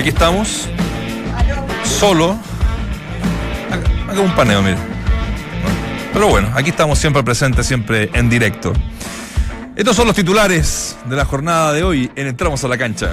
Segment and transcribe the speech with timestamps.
[0.00, 0.66] Aquí estamos.
[1.84, 2.34] Solo.
[4.08, 4.78] Acá un paneo, mire.
[6.14, 8.72] Pero bueno, aquí estamos siempre presentes, siempre en directo.
[9.76, 13.12] Estos son los titulares de la jornada de hoy en Entramos a la cancha.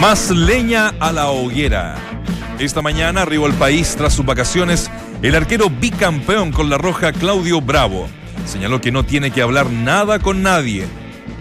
[0.00, 1.96] Más leña a la hoguera.
[2.58, 4.90] Esta mañana arribó al país tras sus vacaciones
[5.20, 8.08] el arquero bicampeón con la roja Claudio Bravo.
[8.46, 10.86] Señaló que no tiene que hablar nada con nadie,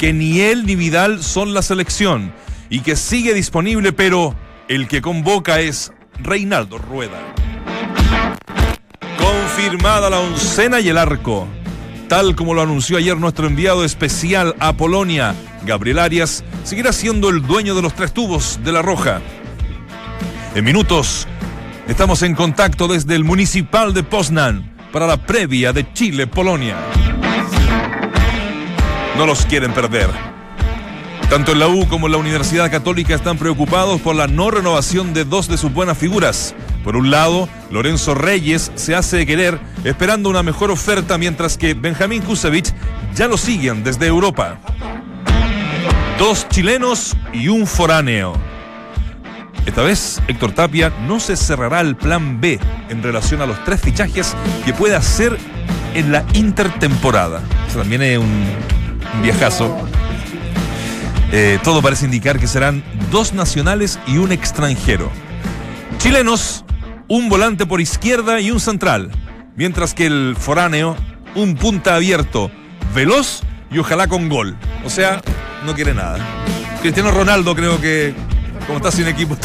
[0.02, 2.34] que ni él ni Vidal son la selección
[2.72, 4.34] y que sigue disponible, pero
[4.68, 7.20] el que convoca es Reinaldo Rueda.
[9.20, 11.48] Confirmada la oncena y el arco.
[12.10, 15.36] Tal como lo anunció ayer nuestro enviado especial a Polonia,
[15.68, 19.22] Gabriel Arias seguirá siendo el dueño de los tres tubos de la Roja.
[20.56, 21.28] En minutos,
[21.88, 26.76] estamos en contacto desde el Municipal de Poznan para la previa de Chile-Polonia.
[29.22, 30.10] No los quieren perder.
[31.30, 35.14] Tanto en la U como en la Universidad Católica están preocupados por la no renovación
[35.14, 36.56] de dos de sus buenas figuras.
[36.84, 41.76] Por un lado, Lorenzo Reyes se hace de querer esperando una mejor oferta, mientras que
[41.76, 42.74] Benjamín Kusevich
[43.14, 44.58] ya lo siguen desde Europa.
[46.18, 48.34] Dos chilenos y un foráneo.
[49.68, 53.82] Esta vez, Héctor Tapia no se cerrará el plan B en relación a los tres
[53.82, 55.38] fichajes que puede hacer
[55.94, 57.44] en la intertemporada.
[57.72, 58.81] También un,
[59.22, 59.76] viajazo.
[61.32, 65.10] Eh, todo parece indicar que serán dos nacionales y un extranjero.
[65.98, 66.66] Chilenos,
[67.08, 69.12] un volante por izquierda y un central.
[69.56, 70.96] Mientras que el foráneo,
[71.36, 72.52] un punta abierto,
[72.94, 74.58] veloz y ojalá con gol.
[74.86, 75.22] O sea,
[75.66, 76.20] no quiere nada.
[76.82, 78.14] Cristiano Ronaldo creo que,
[78.66, 79.38] como está sin equipo.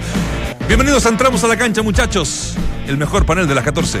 [0.68, 2.54] Bienvenidos a Entramos a la cancha, muchachos.
[2.86, 4.00] El mejor panel de las 14.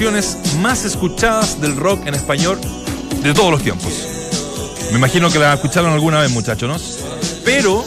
[0.00, 2.58] canciones más escuchadas del rock en español
[3.22, 3.92] de todos los tiempos.
[4.90, 6.76] Me imagino que la escucharon alguna vez, muchachos, ¿no?
[7.44, 7.84] Pero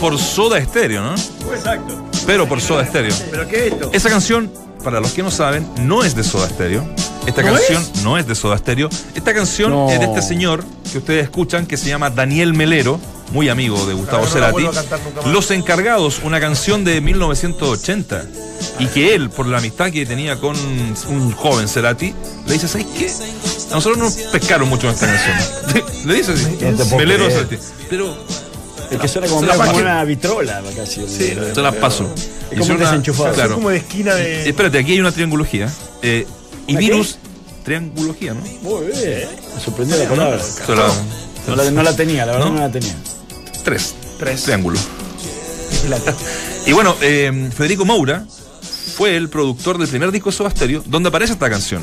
[0.00, 1.14] por Soda Stereo, ¿no?
[1.54, 2.02] Exacto.
[2.24, 3.14] Pero por Soda Stereo.
[3.30, 3.90] ¿Pero qué es esto?
[3.92, 4.50] Esa canción,
[4.82, 6.88] para los que no saben, no es de Soda Stereo.
[7.26, 8.02] Esta ¿No canción es?
[8.02, 8.88] no es de Soda Stereo.
[9.14, 9.90] Esta canción No.
[9.90, 12.98] es de este señor que ustedes escuchan que se llama Daniel Melero,
[13.34, 14.62] muy amigo de Gustavo Cerati.
[15.26, 18.24] Los Encargados, una canción de 1980.
[18.78, 20.56] Y que él, por la amistad que tenía con
[21.08, 22.14] un joven Cerati,
[22.46, 23.10] le dice, ¿sabes qué?
[23.70, 25.86] A nosotros no nos pescaron mucho en esta canción.
[26.06, 26.44] le dice así.
[26.60, 27.32] No creer.
[27.32, 27.56] Cerati.
[27.90, 28.16] Pero
[28.90, 31.00] Es que suena como, Se la como una vitrola casi.
[31.08, 32.08] sí, se las paso.
[32.14, 33.28] Es como Hizo un desenchufado.
[33.30, 33.54] Es Claro.
[33.56, 34.48] como de esquina de.
[34.48, 35.68] Espérate, aquí hay una triangulogía.
[36.02, 36.24] Eh,
[36.68, 37.18] y ¿Una virus,
[37.64, 38.40] triangulogía, ¿no?
[38.62, 39.28] Muy bien.
[39.56, 40.38] Me sorprendió la palabra.
[41.48, 42.52] No la, no la tenía, la verdad ¿No?
[42.54, 42.94] no, la tenía.
[43.64, 43.94] Tres.
[44.18, 44.44] Tres.
[44.44, 44.78] Triángulo.
[46.66, 48.24] Y bueno, eh, Federico Moura
[48.96, 51.82] fue el productor del primer disco de Soda Stereo, donde aparece esta canción.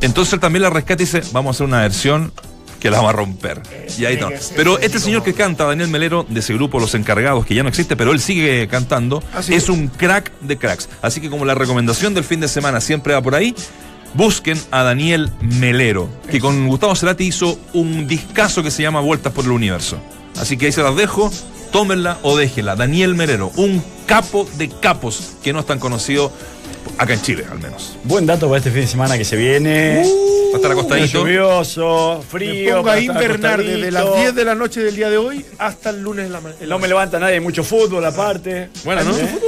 [0.00, 2.32] Entonces él también la rescata y dice, vamos a hacer una versión
[2.80, 3.62] que la vamos a romper.
[3.98, 7.44] Y ahí ser Pero este señor que canta, Daniel Melero, de ese grupo Los Encargados,
[7.44, 9.54] que ya no existe, pero él sigue cantando, sí.
[9.54, 10.88] es un crack de cracks.
[11.02, 13.54] Así que como la recomendación del fin de semana siempre va por ahí,
[14.14, 19.32] busquen a Daniel Melero, que con Gustavo Cerati hizo un discazo que se llama Vueltas
[19.32, 19.98] por el Universo.
[20.40, 21.30] Así que ahí se las dejo,
[21.72, 22.76] tómenla o déjenla.
[22.76, 26.30] Daniel Melero, un capo de capos que no es tan conocido
[26.98, 27.96] acá en Chile, al menos.
[28.04, 30.02] Buen dato para este fin de semana que se viene.
[30.50, 31.18] Va a estar acostadito.
[31.20, 32.70] lluvioso, Me frío.
[32.76, 34.32] pongo para a invernar desde las acostadito.
[34.32, 36.66] 10 de la noche del día de hoy hasta el lunes de la mañana.
[36.66, 38.70] No me levanta nadie, mucho fútbol aparte.
[38.84, 39.16] Bueno, ¿no?
[39.16, 39.38] ¿Eh?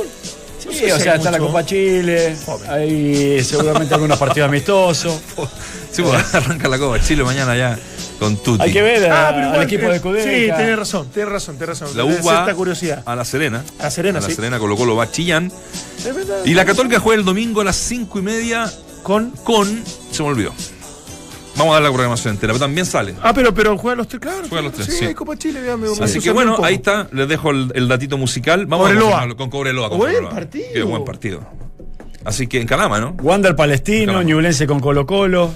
[0.67, 1.53] No Sí, sé o si sea, hay está la mucho.
[1.53, 2.37] Copa Chile,
[2.69, 5.21] hay seguramente algunos partidos amistosos.
[5.91, 7.79] Sí, pues, arranca la Copa Chile mañana ya.
[8.19, 8.63] Con Tutti.
[8.65, 10.25] Hay que ver Ah, a- al igual, equipo eh, de Cudeca.
[10.25, 11.97] Sí, tienes razón, tienes razón, tienes razón.
[11.97, 13.03] La Debe U ser va esta curiosidad.
[13.07, 13.63] a La Serena.
[13.79, 14.35] A Serena, A La sí.
[14.35, 15.53] Serena, Colo Colo va a Chillán.
[16.45, 18.71] Y la Católica juega el domingo a las cinco y media
[19.05, 19.31] Con.
[19.45, 19.83] con.
[20.11, 20.53] Se me olvidó.
[21.57, 23.15] Vamos a dar la programación entera, pero también sale.
[23.23, 24.47] Ah, pero, pero juegan los tres, claro.
[24.49, 25.05] Juegan los tres, sí, sí.
[25.07, 27.09] hay Copa Chile, ya me- me Así que bueno, ahí está.
[27.13, 28.67] Les dejo el, el datito musical.
[28.67, 29.23] Vamos Cobreloa.
[29.23, 29.89] a con Cobreloa.
[29.89, 30.35] con Buen Cobreloa.
[30.35, 30.67] partido.
[30.73, 31.41] Qué buen partido.
[32.25, 33.17] Así que en Calama, ¿no?
[33.23, 34.23] Wander Palestino.
[34.23, 35.51] Ñublense con Colo Colo,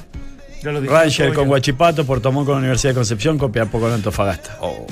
[0.63, 1.49] Ranger con ya.
[1.49, 4.59] Guachipato, Portomón con la Universidad de Concepción, Copiapó con Antofagasta.
[4.61, 4.87] Oh.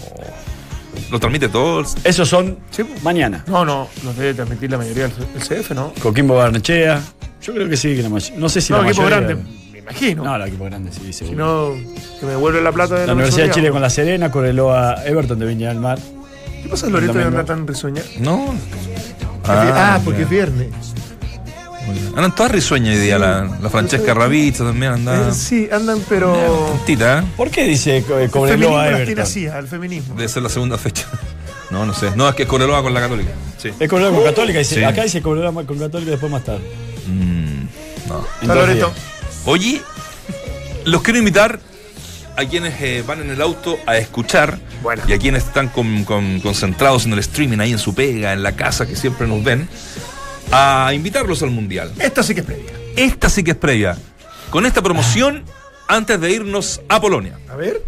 [1.10, 1.80] Lo transmite todo.
[1.80, 3.44] el- Esos son Sí, mañana.
[3.46, 5.92] No, no, los debe transmitir la mayoría del el CF, ¿no?
[6.02, 7.00] Coquimbo Barnechea.
[7.42, 9.78] Yo creo que sí, que la No sé si no, la equipo mayoría- grande, me
[9.78, 10.24] imagino.
[10.24, 11.72] No, el equipo grande, sí, si seguro.
[11.74, 11.74] no,
[12.20, 13.50] que me devuelve la plata de la Universidad de.
[13.52, 15.98] Chile con La Serena, Coreloa, Everton de Viña del Mar.
[16.62, 18.02] ¿Qué pasa, Loreto, de andar tan risueña?
[18.18, 18.54] No.
[19.44, 20.24] Ah, porque ya.
[20.24, 20.68] es viernes.
[22.16, 23.18] Andan todas risueñas hoy día.
[23.18, 25.28] La, la Francesca Ravizza también anda.
[25.28, 26.78] Eh, sí, andan, pero.
[26.86, 27.22] Tita, ¿eh?
[27.36, 29.22] ¿Por qué dice eh, El feminismo Cobreloa las tiene Everton?
[29.24, 30.14] así, al feminismo.
[30.14, 31.06] Debe ser la segunda fecha.
[31.70, 32.10] No, no sé.
[32.16, 33.30] No, es que es Cobreloa con la Católica.
[33.56, 33.68] Sí.
[33.78, 34.58] Es Cobreloa con Católica.
[34.58, 34.82] dice- Sí.
[34.82, 36.62] Acá dice Cobreloa con Católica y después más tarde.
[37.06, 38.26] Mm, no.
[38.42, 38.92] Está Loreto.
[39.44, 39.80] Oye,
[40.84, 41.60] los quiero invitar
[42.36, 45.02] a quienes eh, van en el auto a escuchar Bueno.
[45.06, 48.42] y a quienes están con- con- concentrados en el streaming, ahí en su pega, en
[48.42, 49.68] la casa, que siempre nos ven,
[50.52, 51.92] a invitarlos al Mundial.
[51.98, 52.72] Esta sí que es previa.
[52.96, 53.96] Esta sí que es previa.
[54.50, 55.44] Con esta promoción,
[55.88, 57.38] antes de irnos a Polonia.
[57.48, 57.82] A ver.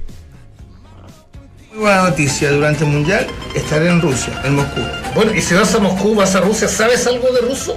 [1.73, 4.81] Muy buena noticia, durante el Mundial estaré en Rusia, en Moscú.
[5.15, 7.77] Bueno, y si vas a Moscú, vas a Rusia, ¿sabes algo de ruso?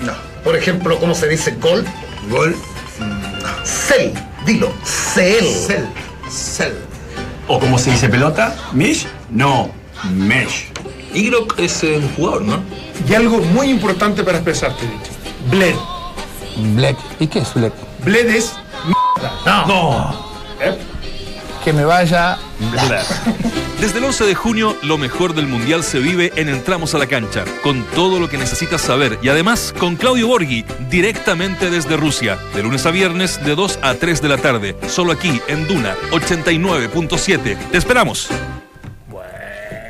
[0.00, 0.12] No,
[0.44, 1.84] Por ejemplo, ¿cómo se dice gol?
[2.28, 2.56] gol,
[3.64, 4.12] Cel,
[4.44, 5.44] dilo, cel.
[5.44, 5.86] cel,
[6.28, 6.74] cel.
[7.46, 9.70] O como se dice pelota, Mish, no,
[10.12, 10.66] Mesh.
[11.16, 12.62] Igrok es el jugador, ¿no?
[13.08, 15.12] Y algo muy importante para expresarte, dicho.
[15.50, 15.74] Bled.
[16.74, 16.96] Black.
[17.18, 17.72] ¿Y qué es Black?
[18.04, 18.52] Bled es.
[19.44, 20.26] No.
[21.64, 22.38] Que me vaya.
[23.80, 27.06] Desde el 11 de junio, lo mejor del Mundial se vive en Entramos a la
[27.06, 32.38] Cancha, con todo lo que necesitas saber y además con Claudio Borghi, directamente desde Rusia,
[32.54, 35.94] de lunes a viernes de 2 a 3 de la tarde, solo aquí en Duna
[36.10, 37.56] 89.7.
[37.70, 38.30] Te esperamos.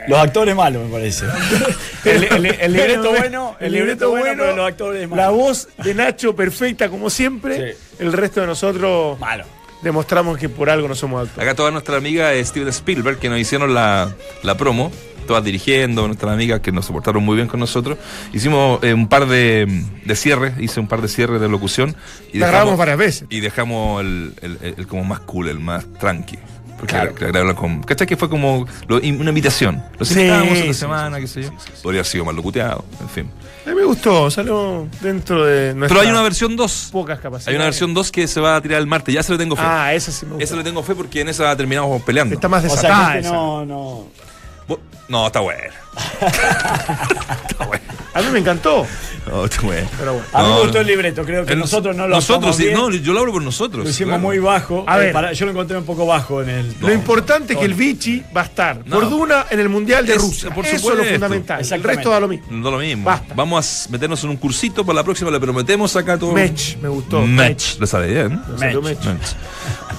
[0.09, 1.27] Los actores malos, me parece.
[2.05, 5.35] El, el- el libreto bueno, el libreto bueno, pero los actores La malos.
[5.37, 7.73] voz de Nacho perfecta como siempre.
[7.75, 7.79] Sí.
[7.99, 9.45] El resto de nosotros Malo.
[9.83, 11.49] demostramos que por algo no somos actores.
[11.49, 14.15] Acá toda nuestra amiga Steven Spielberg, que nos hicieron la,
[14.45, 14.93] la promo,
[15.27, 17.99] todas dirigiendo, nuestras amigas que nos soportaron muy bien con nosotros.
[18.33, 19.67] Hicimos eh, un par de,
[20.05, 21.97] de cierres, hice un par de cierres de locución.
[22.33, 23.25] Y La grabamos varias veces.
[23.31, 26.39] Y dejamos el, el- el- el como más cool, el más tranqui.
[26.79, 27.15] Porque Claro.
[27.15, 27.57] claro.
[27.57, 27.83] con.
[27.83, 28.07] ¿Cachai?
[28.07, 29.83] Que fue como lo- una invitación.
[29.99, 31.51] Los Sí, invitamos esta sí, semana, qué sé yo.
[31.83, 33.31] Podría haber sido más locuteado, en fin.
[33.65, 36.91] A mí me gustó, salió dentro de nuestras Pero hay una versión 2.
[36.93, 37.49] pocas capacidades.
[37.49, 39.13] Hay una versión 2 que se va a tirar el martes.
[39.15, 39.63] Ya se le tengo fe.
[39.65, 40.45] Ah, esa sí me gusta.
[40.45, 42.35] Esa le tengo fe porque en esa terminamos peleando.
[42.35, 43.33] Está más O sea, desatada esa.
[43.33, 44.07] no, no.
[45.09, 45.63] No, está bueno.
[46.09, 47.85] está bueno.
[48.15, 48.87] A mí me encantó,
[49.27, 49.87] No, está bueno.
[49.99, 50.27] pero bueno.
[50.33, 52.63] A mí No, me gustó el libreto, creo que El- nosotros no lo Nosotros, sí,
[52.65, 52.75] bien.
[52.75, 53.85] no, yo lo hablo por nosotros.
[53.85, 54.23] Lo hicimos claro.
[54.23, 54.85] muy bajo.
[54.87, 55.13] A Eh, ver.
[55.13, 56.75] para- yo lo encontré un poco bajo en el.
[56.81, 58.97] Lo importante es que el Vichy va a estar No.
[58.97, 60.51] por Duna en el Mundial de Es- Rusia.
[60.55, 61.05] por Eso es supuesto.
[61.05, 61.61] lo fundamental.
[61.71, 62.47] El resto da lo mismo.
[62.51, 63.05] No lo mismo.
[63.05, 63.35] Basta.
[63.35, 66.33] Vamos a meternos en un cursito para la próxima, le prometemos acá todo.
[66.33, 67.21] Mech, me gustó.
[67.27, 67.79] Match.
[67.79, 68.41] Le sale bien.
[68.59, 69.35] Match.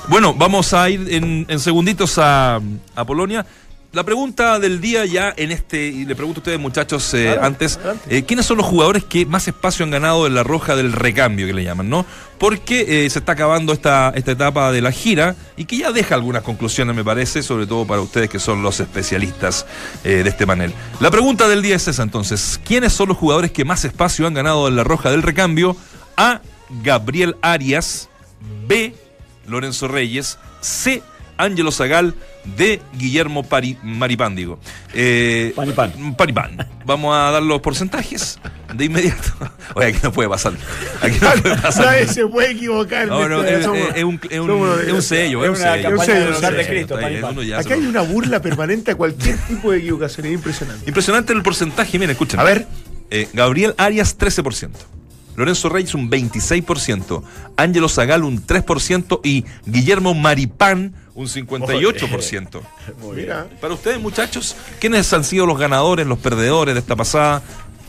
[0.08, 2.60] Bueno, vamos a ir en, en segunditos a,
[2.96, 3.46] a Polonia.
[3.94, 7.46] La pregunta del día ya en este, y le pregunto a ustedes muchachos eh, Claro,
[7.46, 7.80] antes,
[8.10, 11.48] eh, ¿quiénes son los jugadores que más espacio han ganado en la roja del recambio
[11.48, 12.06] que le llaman, no?
[12.38, 16.16] Porque eh, se está acabando esta, esta etapa de la gira y que ya deja
[16.16, 19.66] algunas conclusiones, me parece, sobre todo para ustedes que son los especialistas
[20.04, 20.74] de este panel.
[21.00, 24.34] La pregunta del día es esa entonces, ¿quiénes son los jugadores que más espacio han
[24.34, 25.76] ganado en la roja del recambio?
[26.18, 26.42] A.
[26.84, 28.10] Gabriel Arias,
[28.68, 28.94] B.
[29.48, 31.02] Lorenzo Reyes, C.
[31.38, 32.14] Ángelo Zagal,
[32.58, 32.82] D.
[32.98, 34.60] Guillermo Pari- Maripán, digo.
[34.94, 36.16] Eh, Paripán.
[36.16, 36.68] Paripán.
[36.86, 38.40] Vamos a dar los porcentajes
[38.74, 39.30] de inmediato.
[39.76, 40.54] Oye, aquí no puede pasar.
[41.02, 41.86] Aquí no puede pasar.
[41.92, 43.04] Nadie se puede equivocar.
[43.04, 45.44] en No, no, es, somos- es- es un, es un- somos unos es un sello,
[45.44, 45.92] es un sello.
[46.40, 50.26] de de Cristo, Acá hay una burla permanente a cualquier tipo de equivocación.
[50.28, 50.84] Es impresionante.
[50.88, 52.40] Impresionante el porcentaje, miren, escuchen.
[52.40, 52.66] A ver.
[53.10, 54.70] Eh, Gabriel Arias, 13%.
[55.38, 57.22] Lorenzo Reyes, un 26%.
[57.58, 59.22] Ángelo Zagal, un 3%.
[59.24, 62.62] Y Guillermo Maripán, un 58%.
[63.16, 63.48] Mira.
[63.60, 67.42] Para ustedes, muchachos, ¿quiénes han sido los ganadores, los perdedores de esta pasada?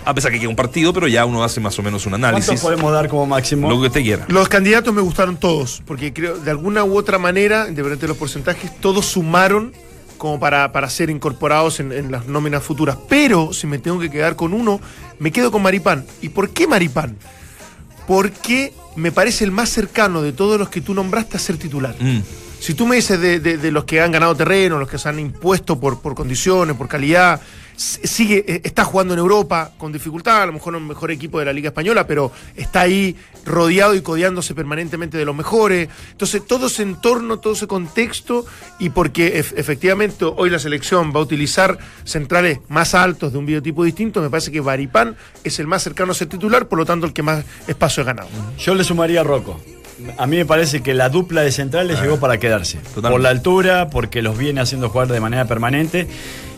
[0.07, 2.29] A pesar que queda un partido, pero ya uno hace más o menos un ¿Cuántos
[2.31, 2.61] análisis.
[2.61, 3.69] podemos dar como máximo?
[3.69, 4.25] Lo que usted quiera.
[4.29, 8.17] Los candidatos me gustaron todos, porque creo de alguna u otra manera, independientemente de los
[8.17, 9.75] porcentajes, todos sumaron
[10.17, 12.97] como para, para ser incorporados en, en las nóminas futuras.
[13.11, 14.81] Pero si me tengo que quedar con uno,
[15.19, 16.07] me quedo con Maripán.
[16.23, 17.19] ¿Y por qué Maripán?
[18.07, 21.95] Porque me parece el más cercano de todos los que tú nombraste a ser titular.
[22.01, 22.21] Mm,
[22.61, 25.19] Si tú me dices de, de- los que han ganado terreno, los que se han
[25.19, 27.41] impuesto por, por condiciones, por calidad,
[27.77, 31.11] sigue, eh, está jugando en Europa con dificultad, a lo mejor no es el mejor
[31.13, 35.89] equipo de la Liga Española, pero está ahí rodeado y codeándose permanentemente de los mejores.
[36.11, 38.45] Entonces, todo ese entorno, todo ese contexto,
[38.81, 43.47] y porque ef- efectivamente hoy la selección va a utilizar centrales más altos de un
[43.47, 46.85] biotipo distinto, me parece que Baripán es el más cercano a ser titular, por lo
[46.85, 48.29] tanto el que más espacio ha ganado.
[48.59, 49.61] Yo le sumaría a Rocco.
[50.17, 52.79] A mí me parece que la dupla de centrales llegó para quedarse.
[52.79, 53.11] Totalmente.
[53.11, 56.07] Por la altura, porque los viene haciendo jugar de manera permanente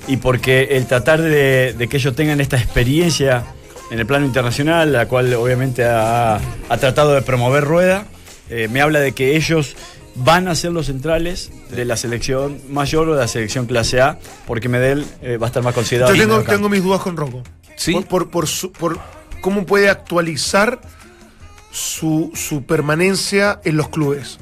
[0.08, 3.44] y porque el tratar de, de que ellos tengan esta experiencia
[3.90, 8.04] en el plano internacional, la cual obviamente ha, ha tratado de promover Rueda,
[8.50, 9.74] eh, me habla de que ellos
[10.16, 14.18] van a ser los centrales de la selección mayor o de la selección clase A,
[14.46, 16.14] porque Medel eh, va a estar más considerado.
[16.14, 17.42] Yo tengo, tengo mis dudas con Rocco.
[17.76, 17.92] Sí.
[17.94, 18.98] Por, por, por su- por
[19.40, 20.80] cómo puede actualizar
[21.70, 24.38] su, su permanencia en los clubes.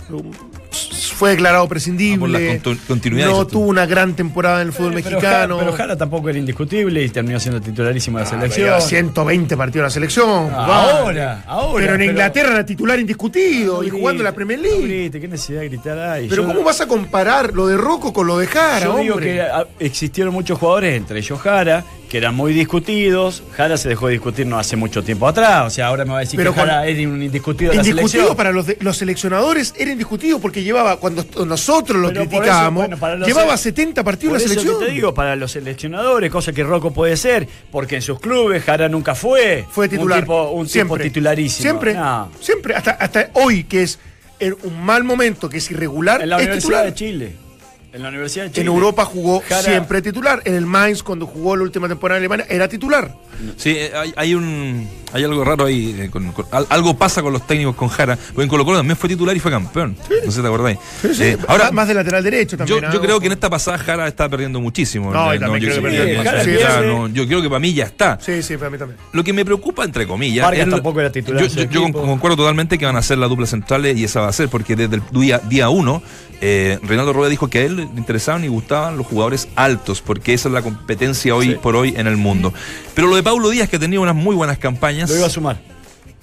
[1.14, 3.24] Fue declarado Ah, por la prescindible.
[3.24, 5.54] no tuvo una gran temporada en el fútbol Eh, pero mexicano.
[5.56, 8.80] Jara- Pero Jara tampoco era indiscutible y terminó siendo titularísimo de la Lleva selección.
[8.82, 10.50] 120 partidos en la selección.
[10.54, 11.82] Ah, ahora, ahora.
[11.86, 14.82] Pero en Inglaterra era titular indiscutido y jugando la Premier no League.
[14.86, 16.28] grite, ¿Qué necesidad de gritar ahí?
[16.28, 19.14] Pero Yo- ¿cómo vas a comparar lo de Rocco con lo de Jara, Yo digo
[19.14, 19.34] hombre?
[19.34, 23.42] que ah, existieron muchos jugadores, entre ellos Jara, que eran muy discutidos.
[23.54, 25.66] Jara se dejó de discutir no hace mucho tiempo atrás.
[25.66, 28.34] O sea, ahora me va a decir Pero que Jara es un indiscutido de Indiscutido
[28.34, 32.96] para los, de- los seleccionadores, era indiscutido porque llevaba, cuando nosotros lo criticábamos, eso, bueno,
[32.98, 34.80] para los llevaba sele- 70 partidos Por en la eso selección.
[34.80, 38.64] que te digo, para los seleccionadores, cosa que Rocco puede ser, porque en sus clubes
[38.64, 39.66] Jara nunca fue.
[39.70, 40.18] Fue titular.
[40.20, 41.04] Un tipo, un tipo siempre.
[41.04, 41.62] titularísimo.
[41.62, 41.94] Siempre.
[41.94, 42.30] No.
[42.40, 42.74] Siempre.
[42.74, 43.98] Hasta, hasta hoy, que es
[44.40, 46.84] en un mal momento, que es irregular, En la es Universidad titular.
[46.86, 47.47] de Chile.
[47.92, 48.62] En la Universidad de Chile.
[48.62, 50.42] En Europa jugó Jara- siempre titular.
[50.44, 53.14] En el Mainz, cuando jugó la última temporada en Alemania, era titular.
[53.56, 55.96] Sí, eh, hay, hay un hay algo raro ahí.
[55.98, 58.16] eh, con- con- al- algo pasa con los técnicos con Jara.
[58.16, 59.96] Porque en Colo Colo también fue titular y fue campeón.
[59.98, 60.78] No sé si te acordáis.
[61.00, 61.22] Sí, sí.
[61.22, 62.92] Eh, ahora, más, de lateral derecho yo, también.
[62.92, 65.10] yo creo que en esta pasada Jara está perdiendo muchísimo.
[65.10, 66.62] No, Eh, yo, creo que sí, perdió sí, Jara sí, pierde.
[66.64, 68.18] ya, no, yo creo que para mí ya está.
[68.20, 68.98] Sí, sí, para mí también.
[69.12, 70.44] Lo que me preocupa, entre comillas.
[70.44, 73.46] Vargas es lo- tampoco era titular Yo, concuerdo totalmente que van a ser la dupla
[73.46, 76.02] centrales y esa va a ser, porque desde el día, día uno,
[76.40, 80.34] eh, Reinaldo Rueda dijo que a él le interesaban y gustaban los jugadores altos, porque
[80.34, 81.54] esa es la competencia hoy Sí.
[81.60, 82.52] por hoy en el mundo.
[82.94, 85.10] Pero lo de Paulo Díaz, que ha tenido unas muy buenas campañas.
[85.10, 85.58] Lo iba a sumar.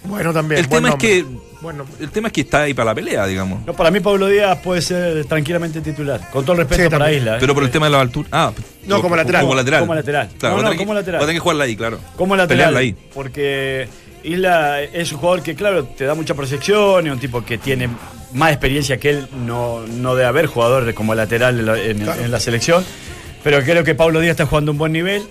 [0.04, 0.62] Bueno, también.
[0.62, 1.26] El buen tema es que.
[1.62, 1.96] Buen nombre.
[2.00, 3.66] El tema es que está ahí para la pelea, digamos.
[3.66, 6.30] No, para mí Pablo Díaz puede ser tranquilamente titular.
[6.30, 7.12] Con todo el respeto Sí, para.
[7.12, 7.36] Isla.
[7.36, 7.38] ¿eh?
[7.40, 8.28] Pero por el tema de la altura.
[8.32, 8.52] Ah,
[8.86, 9.42] No, como lateral.
[9.42, 9.80] Como lateral.
[9.82, 10.30] Como lateral.
[10.38, 11.20] Claro, No, tener que- como lateral.
[11.22, 12.00] Va a tener que jugarla ahí, claro.
[12.16, 12.48] Como lateral.
[12.74, 12.96] Pelearla ahí.
[13.16, 13.88] Porque
[14.24, 17.90] Isla es un jugador que, claro, te da mucha proyección, es un tipo que tiene
[18.36, 22.32] más experiencia que él, no, no de haber jugador como lateral en la, en- en
[22.32, 22.86] la selección.
[23.44, 25.24] Pero creo que Pablo Díaz está jugando un buen nivel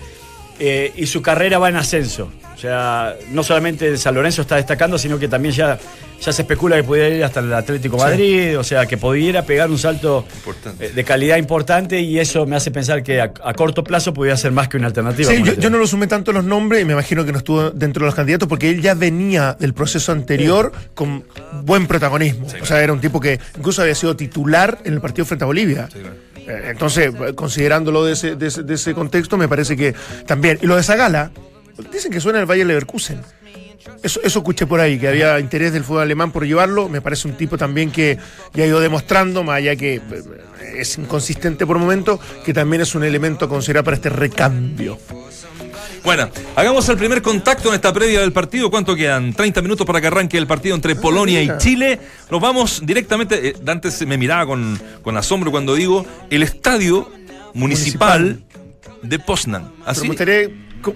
[0.59, 2.31] eh, y su carrera va en ascenso.
[2.55, 5.79] O sea, no solamente en San Lorenzo está destacando, sino que también ya,
[6.21, 9.71] ya se especula que pudiera ir hasta el Atlético Madrid, o sea, que pudiera pegar
[9.71, 10.87] un salto Importante.
[10.87, 14.37] eh, de calidad importante y eso me hace pensar que a, a corto plazo pudiera
[14.37, 15.31] ser más que una alternativa.
[15.31, 17.71] Sí, yo, no lo sumé tanto en los nombres y me imagino que no estuvo
[17.71, 21.25] dentro de los candidatos porque él ya venía del proceso anterior con
[21.65, 22.47] buen protagonismo.
[22.63, 25.47] O sea, era un tipo que incluso había sido titular en el partido frente a
[25.47, 25.89] Bolivia.
[26.47, 29.95] Eh, Entonces, considerándolo de ese, de, ese, de ese contexto, me parece que
[30.27, 30.59] también.
[30.63, 31.31] Y lo de Zagala,
[31.93, 33.21] dicen que suena el Valle Leverkusen.
[34.03, 36.89] Eso, eso escuché por ahí, que había interés del fútbol alemán por llevarlo.
[36.89, 38.19] Me parece un tipo también que
[38.55, 40.01] ya ha ido demostrando, más allá que eh,
[40.79, 44.99] es inconsistente por momentos, que también es un elemento a considerar para este recambio.
[46.03, 48.71] Bueno, hagamos el primer contacto en esta previa del partido.
[48.71, 49.33] ¿Cuánto quedan?
[49.33, 51.51] 30 minutos para que arranque el partido entre Polonia y.
[51.59, 51.99] Chile.
[52.31, 53.49] Nos vamos directamente.
[53.49, 57.11] eh, Dante me miraba con, con asombro cuando digo el estadio
[57.55, 58.43] municipal,
[59.03, 59.71] de Poznan.
[59.79, 60.03] Pero Así.
[60.03, 60.49] me gustaría,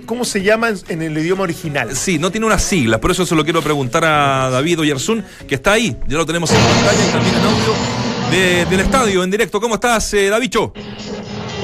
[0.07, 1.97] ¿cómo, se llama en, en el idioma original?
[1.97, 5.55] Sí, no tiene unas siglas, por eso se lo quiero preguntar a David Oyarzún, que
[5.57, 7.75] está ahí, ya lo tenemos en pantalla y también en audio
[8.31, 9.61] de- del estadio en directo.
[9.61, 10.73] ¿Cómo estás, eh, Davicho?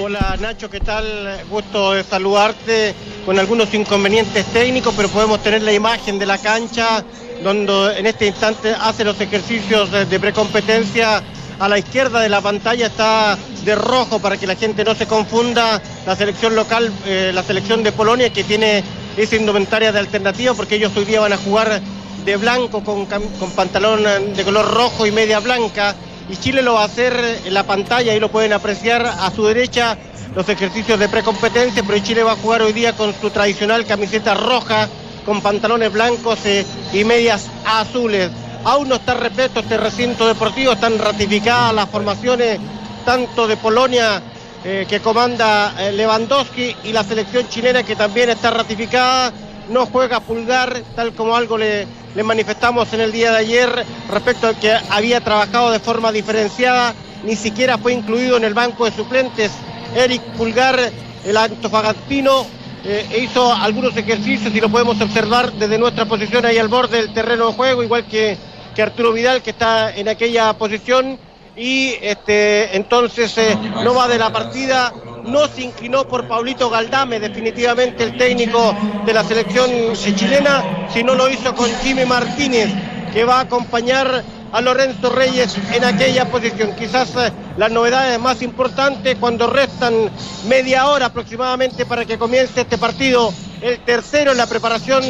[0.02, 1.40] Hola Nacho, ¿qué tal?
[1.48, 7.04] Gusto de saludarte con algunos inconvenientes técnicos, pero podemos tener la imagen de la cancha
[7.42, 11.22] donde en este instante hace los ejercicios de, de precompetencia.
[11.58, 15.06] A la izquierda de la pantalla está de rojo para que la gente no se
[15.06, 18.82] confunda la selección local, eh, la selección de Polonia que tiene
[19.16, 21.80] esa indumentaria de alternativa porque ellos hoy día van a jugar
[22.24, 24.02] de blanco con, con pantalón
[24.34, 25.94] de color rojo y media blanca
[26.28, 29.44] y Chile lo va a hacer en la pantalla, ahí lo pueden apreciar a su
[29.46, 29.96] derecha
[30.34, 34.34] los ejercicios de precompetencia, pero Chile va a jugar hoy día con su tradicional camiseta
[34.34, 34.88] roja,
[35.24, 38.30] con pantalones blancos eh, y medias azules.
[38.64, 42.58] Aún no está repleto este recinto deportivo, están ratificadas las formaciones
[43.04, 44.22] tanto de Polonia
[44.64, 49.32] eh, que comanda eh, Lewandowski y la selección chilena que también está ratificada.
[49.68, 54.48] No juega Pulgar, tal como algo le, les manifestamos en el día de ayer respecto
[54.48, 58.92] a que había trabajado de forma diferenciada, ni siquiera fue incluido en el banco de
[58.92, 59.52] suplentes.
[59.94, 60.80] Eric Pulgar,
[61.24, 62.46] el antofagastino,
[62.86, 67.12] eh, hizo algunos ejercicios y lo podemos observar desde nuestra posición ahí al borde del
[67.12, 68.36] terreno de juego, igual que,
[68.74, 71.18] que Arturo Vidal, que está en aquella posición.
[71.56, 74.92] Y este, entonces eh, no va de la partida,
[75.24, 78.76] no se inclinó por Paulito Galdame, definitivamente el técnico
[79.06, 82.70] de la selección chilena, sino lo hizo con Jimmy Martínez,
[83.12, 84.24] que va a acompañar
[84.54, 86.76] a Lorenzo Reyes en aquella posición.
[86.76, 90.08] Quizás eh, las novedades más importantes cuando restan
[90.48, 95.02] media hora aproximadamente para que comience este partido, el tercero en la preparación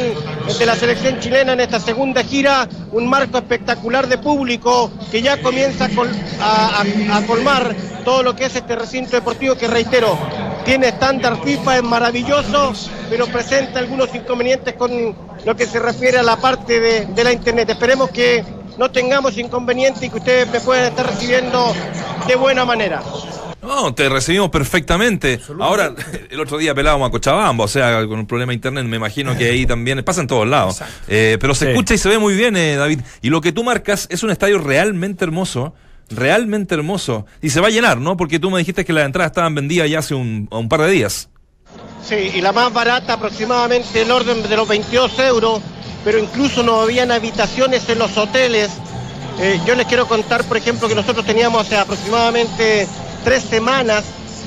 [0.57, 5.39] de la selección chilena en esta segunda gira, un marco espectacular de público que ya
[5.39, 6.15] comienza a, col-
[7.27, 10.17] colmar todo lo que es este recinto deportivo que reitero,
[10.63, 12.73] tiene estándar FIFA, es maravilloso,
[13.11, 17.69] pero presenta algunos inconvenientes con lo que se refiere a la parte de la internet.
[17.69, 18.43] Esperemos que
[18.77, 21.73] no tengamos inconvenientes y que ustedes me puedan estar recibiendo
[22.27, 23.01] de buena manera.
[23.61, 25.39] No, te recibimos perfectamente.
[25.59, 25.93] Ahora,
[26.29, 29.35] el otro día pelábamos a Cochabamba, o sea, con un problema de internet, me imagino
[29.35, 30.81] que ahí también pasa en todos lados.
[31.07, 31.71] Eh, pero se Sí.
[31.71, 32.99] escucha y se ve muy bien, eh, David.
[33.23, 35.73] Y lo que tú marcas es un estadio realmente hermoso,
[36.11, 37.25] realmente hermoso.
[37.41, 38.15] Y se va a llenar, ¿no?
[38.17, 40.91] Porque tú me dijiste que las entradas estaban vendidas ya hace un, un par de
[40.91, 41.29] días.
[42.07, 45.59] Sí, y la más barata aproximadamente el orden de los 22 euros,
[46.05, 48.69] pero incluso no habían habitaciones en los hoteles.
[49.39, 52.87] Eh, yo les quiero contar, por ejemplo, que nosotros teníamos hace aproximadamente
[53.23, 54.05] tres semanas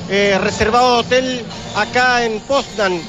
[0.09, 1.43] eh, reservado hotel
[1.75, 2.99] acá en Poznan.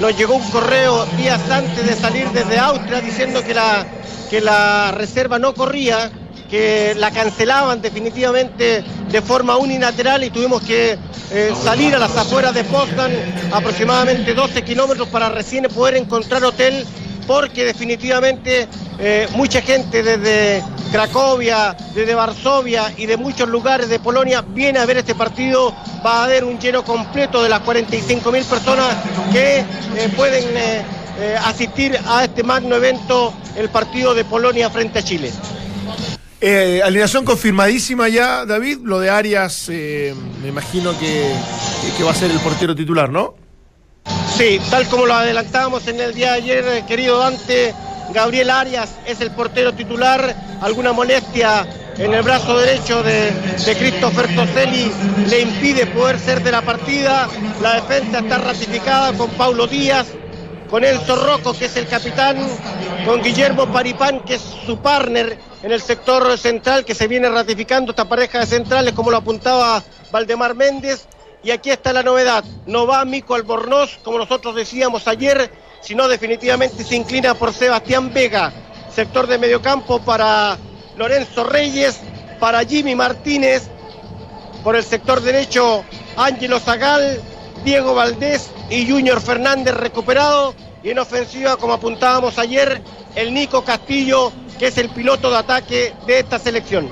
[0.00, 3.86] Nos llegó un correo días antes de salir desde Austria diciendo que la,
[4.28, 6.10] que la reserva no corría,
[6.50, 10.98] que la cancelaban definitivamente de forma unilateral y tuvimos que
[11.30, 13.12] eh, salir a las afueras de Poznan,
[13.52, 16.84] aproximadamente 12 kilómetros para recién poder encontrar hotel,
[17.26, 24.42] porque definitivamente eh, mucha gente desde Cracovia, desde Varsovia y de muchos lugares de Polonia
[24.42, 25.74] viene a ver este partido.
[26.04, 28.96] Va a haber un lleno completo de las 45 mil personas
[29.32, 29.64] que eh,
[30.16, 35.32] pueden eh, asistir a este magno evento, el partido de Polonia frente a Chile.
[36.84, 38.78] Alineación confirmadísima ya, David.
[38.82, 41.32] Lo de Arias, me imagino que
[42.04, 43.41] va a ser el portero titular, ¿no?
[44.36, 47.74] Sí, tal como lo adelantábamos en el día de ayer, eh, querido Dante,
[48.12, 50.34] Gabriel Arias es el portero titular.
[50.60, 54.90] Alguna molestia en el brazo derecho de, de Christopher Toselli
[55.28, 57.28] le impide poder ser de la partida.
[57.60, 60.08] La defensa está ratificada con Paulo Díaz,
[60.70, 62.36] con Enzo Rocco, que es el capitán,
[63.04, 67.92] con Guillermo Paripán, que es su partner en el sector central, que se viene ratificando
[67.92, 71.06] esta pareja de centrales, como lo apuntaba Valdemar Méndez.
[71.44, 72.44] Y aquí está la novedad.
[72.66, 75.50] No va Mico Albornoz, como nosotros decíamos ayer,
[75.80, 78.52] sino definitivamente se inclina por Sebastián Vega.
[78.94, 80.56] Sector de mediocampo para
[80.96, 82.00] Lorenzo Reyes,
[82.38, 83.68] para Jimmy Martínez.
[84.62, 85.84] Por el sector derecho,
[86.16, 87.20] Ángelo Zagal,
[87.64, 90.54] Diego Valdés y Junior Fernández recuperado.
[90.84, 92.82] Y en ofensiva, como apuntábamos ayer,
[93.16, 96.88] el Nico Castillo, que es el piloto de ataque de esta selección.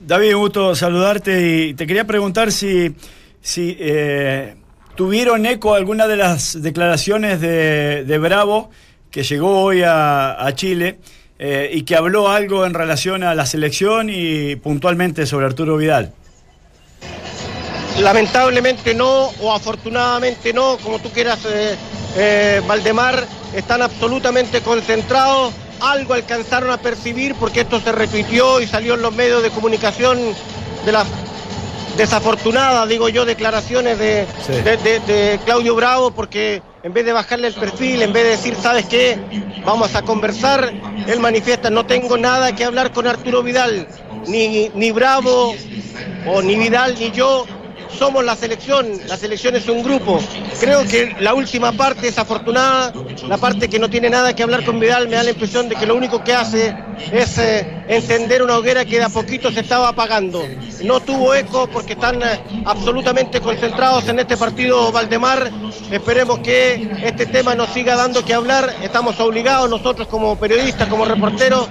[0.00, 2.94] David, un gusto saludarte y te quería preguntar si,
[3.42, 4.54] si eh,
[4.94, 8.70] tuvieron eco alguna de las declaraciones de, de Bravo,
[9.10, 10.98] que llegó hoy a, Chile,
[11.38, 16.12] eh, y que habló algo en relación a la selección y puntualmente sobre Arturo Vidal.
[18.00, 21.76] Lamentablemente no, o afortunadamente no, como tú quieras, eh,
[22.16, 25.52] eh, Valdemar, están absolutamente concentrados.
[25.80, 30.18] Algo alcanzaron a percibir porque esto se retuiteó y salió en los medios de comunicación
[30.86, 31.06] de las
[31.96, 34.52] desafortunadas, digo yo, declaraciones de, Sí.
[34.52, 38.30] de- de- de Claudio Bravo, porque en vez de bajarle el perfil, en vez de
[38.30, 39.18] decir, ¿sabes qué?
[39.64, 40.72] Vamos a conversar,
[41.06, 43.86] él manifiesta, no tengo nada que hablar con Arturo Vidal,
[44.26, 45.54] ni, ni Bravo,
[46.26, 47.46] o ni Vidal, ni yo,
[47.98, 50.20] somos la selección, la selección es un grupo.
[50.60, 52.92] Creo que la última parte es afortunada,
[53.26, 55.76] la parte que no tiene nada que hablar con Vidal, me da la impresión de
[55.76, 56.74] que lo único que hace
[57.10, 60.44] es eh, encender una hoguera que de a poquito se estaba apagando.
[60.84, 65.50] No tuvo eco porque están eh, absolutamente concentrados en este partido Valdemar.
[65.90, 68.74] Esperemos que este tema nos siga dando que hablar.
[68.82, 71.68] Estamos obligados nosotros como periodistas, como reporteros,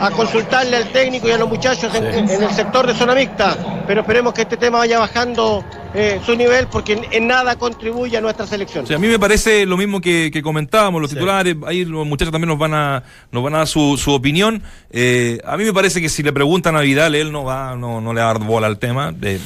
[0.00, 3.56] a consultarle al técnico y a los muchachos en, en el sector de zona mixta.
[3.86, 5.55] Pero esperemos que este tema vaya bajando
[5.94, 8.84] eh, su nivel porque en, en nada contribuye a nuestra selección.
[8.84, 12.06] O sea, a mí me parece lo mismo que, que comentábamos, los titulares, ahí los
[12.06, 14.62] muchachos también nos van a, nos van a dar su, su opinión.
[14.90, 18.00] Eh, a mí me parece que si le preguntan a Vidal, él no va, no,
[18.00, 19.14] no le va a dar bola al tema.
[19.22, 19.38] Eh,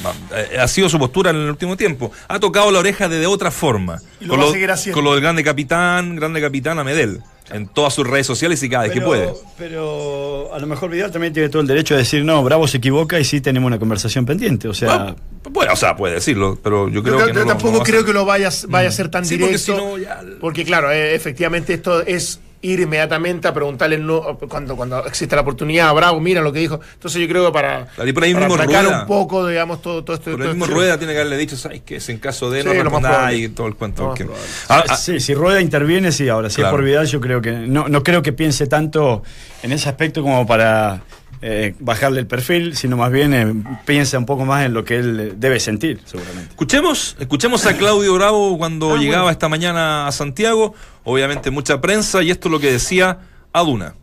[0.59, 2.13] ha sido su postura en el último tiempo.
[2.29, 4.01] Ha tocado la oreja de, de otra forma.
[4.21, 4.97] Y lo va a seguir haciendo.
[4.97, 7.23] Con lo del grande capitán, grande capitán a Medel.
[7.53, 9.29] En todas sus redes sociales y cada vez que puede.
[9.59, 12.79] Pero a lo mejor Vidal también tiene todo el derecho de decir, no, Bravo se
[12.79, 14.69] equivoca y sí tenemos una conversación pendiente.
[14.69, 15.17] O sea, Ah,
[15.51, 17.85] bueno, o sea, puede decirlo, pero yo creo Yo que no lo- tampoco no a
[17.85, 19.77] creo que lo vaya, vaya a ser tan Sí, porque directo.
[19.77, 24.77] si no, ya- Porque claro, eh, efectivamente esto es ir inmediatamente a preguntarle no, cuando,
[24.77, 26.79] cuando existe la oportunidad, bravo, mira lo que dijo.
[26.95, 29.01] Entonces yo creo que para, Claro, y por ahí para mismo aplacar Rueda.
[29.01, 30.31] un poco, digamos, todo, todo esto.
[30.31, 31.97] Por todo el mismo esto- Rueda tiene que haberle dicho, ¿sabes qué?
[31.97, 33.37] Es en caso de no Sí, probable.
[33.39, 34.13] y todo el cuento.
[34.15, 34.27] Que-.
[34.69, 36.69] Ah, ah, sí, si Rueda interviene, sí, ahora, si Claro.
[36.69, 39.23] es por Vidal, yo creo que no, no creo que piense tanto
[39.63, 41.01] en ese aspecto como para
[41.43, 43.53] eh, bajarle el perfil, sino más bien eh,
[43.87, 46.51] piensa un poco más en lo que él eh, debe sentir, seguramente.
[46.51, 49.33] Escuchemos, escuchemos a Claudio Bravo cuando Ah, llegaba bueno.
[49.33, 50.75] esta mañana a Santiago.
[51.05, 53.19] Obviamente mucha prensa y esto es lo que decía
[53.53, 53.95] Aduna.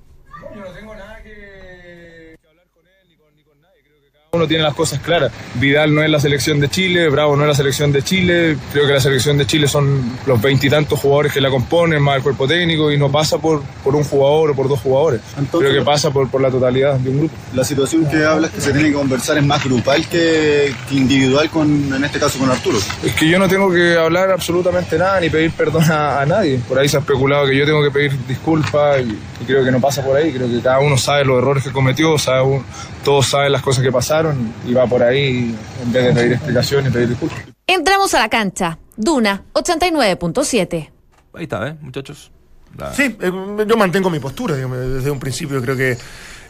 [4.38, 5.32] Uno tiene las cosas claras.
[5.56, 8.56] Vidal no es la selección de Chile, Bravo no es la selección de Chile.
[8.71, 12.23] Creo que la selección de Chile son los veintitantos jugadores que la componen, más el
[12.23, 15.21] cuerpo técnico, y no pasa por, por un jugador o por dos jugadores.
[15.36, 15.69] Antonio.
[15.69, 17.36] Creo que pasa por, por la totalidad de un grupo.
[17.54, 21.50] La situación que hablas que se tiene que conversar es más grupal que, que individual,
[21.50, 22.78] con, en este caso con Arturo.
[23.04, 26.60] Es que yo no tengo que hablar absolutamente nada ni pedir perdón a, a nadie.
[26.67, 29.71] Por ahí se ha especulado que yo tengo que pedir disculpas y, y creo que
[29.71, 30.32] no pasa por ahí.
[30.34, 32.63] Creo que cada uno sabe los errores que cometió, sabe un-
[33.04, 36.89] todos saben las cosas que pasaron y va por ahí en vez de pedir explicaciones
[36.89, 37.39] y pedir disculpas.
[37.67, 38.78] Entramos a la cancha.
[38.95, 40.89] Duna 89.7.
[41.34, 42.32] Ahí está, ¿eh, muchachos?
[42.78, 43.32] La- Sí, eh,
[43.67, 45.62] yo mantengo mi postura, digamos, desde un principio.
[45.62, 45.97] Creo que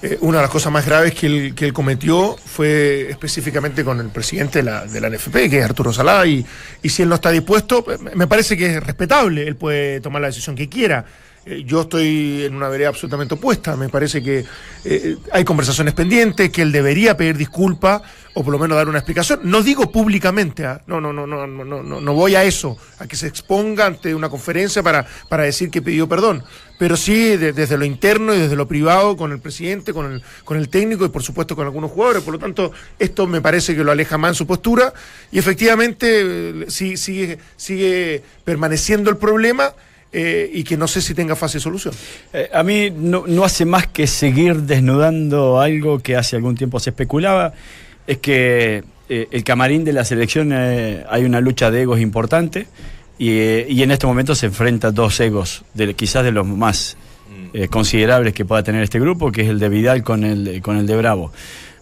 [0.02, 4.00] eh, una de las cosas más graves que él, que él cometió fue específicamente con
[4.00, 6.46] el presidente de la, de la NFP, que es Arturo Salá, y,
[6.84, 10.22] y si él no está dispuesto, eh, me parece que es respetable, él puede tomar
[10.22, 11.04] la decisión que quiera.
[11.50, 13.76] Eh, Yo estoy en una vereda absolutamente opuesta.
[13.78, 14.44] Me parece que
[14.84, 18.02] eh, hay conversaciones pendientes, que él debería pedir disculpas
[18.34, 19.40] o por lo menos dar una explicación.
[19.44, 23.08] No digo públicamente, no, no, no, no, no, no, no, no voy a eso, a
[23.08, 26.44] que se exponga ante una conferencia para, para decir que pidió perdón.
[26.78, 30.24] Pero sí de- desde lo interno y desde lo privado con el presidente, con el,
[30.44, 32.22] con el técnico y por supuesto con algunos jugadores.
[32.24, 34.94] Por lo tanto, esto me parece que lo aleja más en su postura
[35.32, 39.74] y efectivamente eh, sí- sigue, sigue permaneciendo el problema.
[40.12, 41.94] Eh, y que no sé si tenga fácil solución.
[42.34, 46.80] Eh, a mí no, no hace más que seguir desnudando algo que hace algún tiempo
[46.80, 47.54] se especulaba,
[48.06, 52.68] es que eh, el camarín de la selección eh, hay una lucha de egos importante
[53.18, 56.98] y, eh, y en este momento se enfrenta dos egos, de, quizás de los más
[57.54, 60.78] eh, considerables que pueda tener este grupo, que es el de Vidal con el, con
[60.78, 61.32] el de Bravo.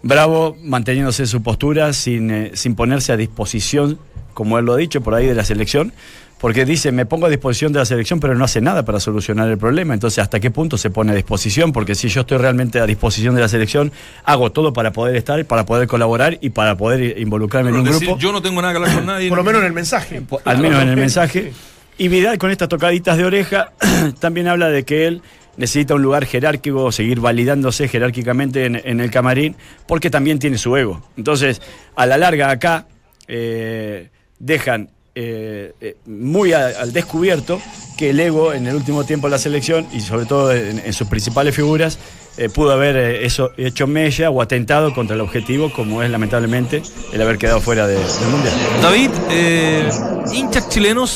[0.04, 3.98] Bravo manteniéndose en su postura sin, eh, sin ponerse a disposición,
[4.34, 5.94] como él lo ha dicho, por ahí de la selección,
[6.40, 9.50] porque dice, me pongo a disposición de la selección, pero no hace nada para solucionar
[9.50, 9.94] el problema.
[9.94, 11.72] Entonces, ¿hasta qué punto se pone a disposición?
[11.72, 13.92] Porque si yo estoy realmente a disposición de la selección,
[14.26, 18.08] hago todo para poder estar, para poder colaborar y para poder involucrarme en un decir,
[18.08, 18.20] grupo.
[18.20, 19.30] yo no tengo nada que hablar con nadie.
[19.30, 20.22] Por lo menos en el mensaje.
[20.44, 21.54] Al menos en el mensaje.
[21.98, 23.72] Y Vidal con estas tocaditas de oreja
[24.20, 25.22] también habla de que él
[25.56, 29.56] necesita un lugar jerárquico, seguir validándose jerárquicamente en, en el camarín,
[29.88, 31.02] porque también tiene su ego.
[31.16, 31.62] Entonces,
[31.96, 32.88] a la larga acá
[33.28, 37.62] eh, dejan eh, eh, muy a- al descubierto
[37.98, 40.94] que el ego en el último tiempo de la selección y sobre todo en, en
[40.94, 41.98] sus principales figuras
[42.38, 46.82] eh, pudo haber eh, eso hecho mella o atentado contra el objetivo como es lamentablemente
[47.14, 48.54] el haber quedado fuera de- del mundial.
[48.82, 49.90] David, eh,
[50.34, 51.10] hinchas chilenos,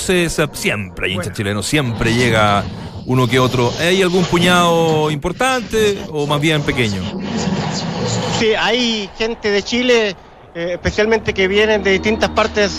[0.54, 2.64] siempre hay hinchas chilenos, siempre llega
[3.06, 3.74] uno que otro.
[3.80, 7.02] ¿Hay algún puñado importante o más bien pequeño?
[8.40, 10.16] Sí, hay gente de Chile,
[10.56, 12.78] eh, especialmente que vienen de distintas partes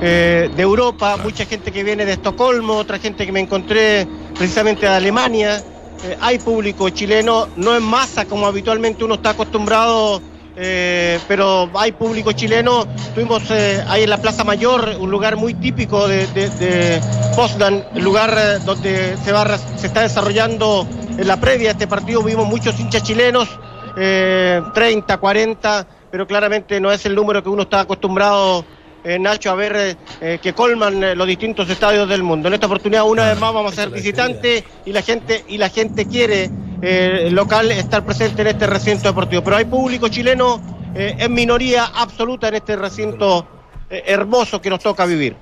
[0.00, 4.06] eh, de Europa, mucha gente que viene de Estocolmo, otra gente que me encontré
[4.36, 5.62] precisamente de Alemania.
[6.04, 10.20] Eh, hay público chileno, no en masa como habitualmente uno está acostumbrado,
[10.56, 12.86] eh, pero hay público chileno.
[13.14, 17.00] Tuvimos ahí en la Plaza Mayor, un lugar muy típico de, de, de
[17.34, 20.86] Poznan, el lugar donde se, va, se está desarrollando
[21.18, 22.22] en la previa de este partido.
[22.22, 23.48] Vimos muchos hinchas chilenos,
[23.96, 28.64] eh, 30, 40, pero claramente no es el número que uno está acostumbrado,
[29.06, 32.48] eh, Nacho, a ver eh, eh, que colman los distintos estadios del mundo.
[32.48, 35.68] En esta oportunidad, una vez más, vamos a ser visitantes y la gente, y la
[35.68, 36.50] gente quiere
[36.82, 39.42] eh, local estar presente en este recinto deportivo.
[39.42, 40.60] Pero hay público chileno
[40.94, 43.46] en minoría absoluta en este recinto
[43.90, 45.36] hermoso que nos toca vivir.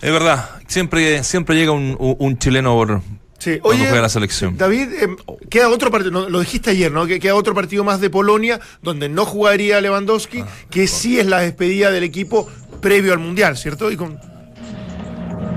[0.00, 3.02] Es verdad, siempre, siempre llega un, un- un chileno por,
[3.40, 4.56] Sí, cuando oye, juega la selección.
[4.56, 5.16] David, eh,
[5.48, 7.06] queda otro partido, no, lo dijiste ayer, ¿no?
[7.06, 11.40] Que queda otro partido más de Polonia, donde no jugaría Lewandowski, que sí es la
[11.40, 12.48] despedida del equipo
[12.82, 13.90] previo al Mundial, ¿cierto?
[13.90, 14.20] Y con,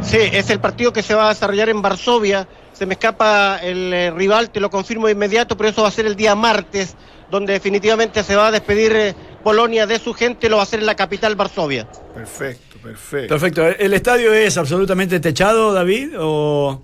[0.02, 2.48] Sí, es el partido que se va a desarrollar en Varsovia.
[2.74, 5.92] Se me escapa el eh, rival, te lo confirmo de inmediato, pero eso va a
[5.92, 6.96] ser el día martes,
[7.32, 10.80] donde definitivamente se va a despedir eh, Polonia de su gente, lo va a hacer
[10.80, 11.88] en la capital Varsovia.
[12.14, 13.28] Perfecto, perfecto.
[13.28, 13.68] Perfecto.
[13.68, 16.12] ¿El estadio es absolutamente techado, David?
[16.18, 16.82] ¿O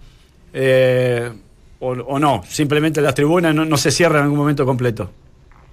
[0.54, 1.32] eh,
[1.80, 5.10] o, o no, simplemente las tribunas no, no se cierran en algún momento completo.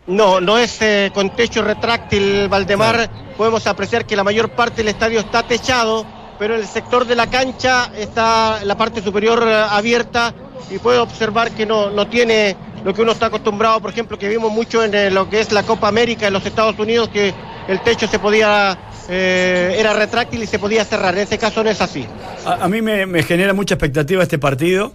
[0.07, 3.11] No, no es eh, con techo retráctil, Valdemar.
[3.37, 6.07] Podemos apreciar que la mayor parte del estadio está techado,
[6.39, 10.33] pero en el sector de la cancha está la parte superior eh, abierta
[10.71, 14.29] y puede observar que no, no tiene lo que uno está acostumbrado, por ejemplo, que
[14.29, 17.35] vimos mucho en eh, lo que es la Copa América en los Estados Unidos, que
[17.67, 21.15] el techo se podía, eh, era retráctil y se podía cerrar.
[21.15, 22.07] En este caso no es así.
[22.45, 24.95] A, a mí me, me genera mucha expectativa este partido,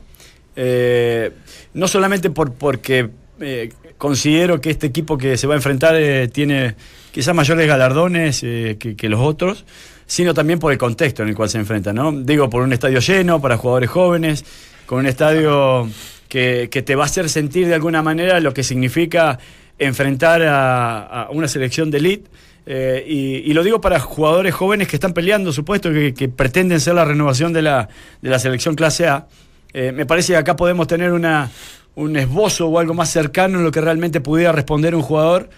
[0.56, 1.32] eh,
[1.74, 6.28] no solamente por, porque eh, considero que este equipo que se va a enfrentar eh,
[6.28, 6.76] tiene
[7.12, 9.66] quizás mayores galardones eh, que, que los otros,
[10.06, 12.12] sino también por el contexto en el cual se enfrenta, ¿no?
[12.12, 14.44] Digo, por un estadio lleno, para jugadores jóvenes,
[14.86, 15.90] con un estadio
[16.28, 19.40] que, que te va a hacer sentir de alguna manera lo que significa
[19.80, 22.30] enfrentar a, a una selección de elite.
[22.66, 27.06] Eh, y, lo digo para jugadores jóvenes que están peleando, supuesto, que, pretenden ser la
[27.06, 27.90] renovación de la,
[28.22, 29.28] de la selección clase A.
[29.74, 31.50] Eh, me parece que acá podemos tener una,
[31.96, 35.50] un esbozo o algo más cercano en lo que realmente pudiera responder un jugador,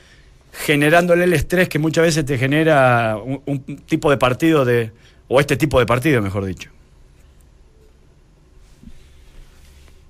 [0.51, 4.91] generándole el estrés que muchas veces te genera un, tipo de partido de,
[5.27, 6.69] o este tipo de partido, mejor dicho.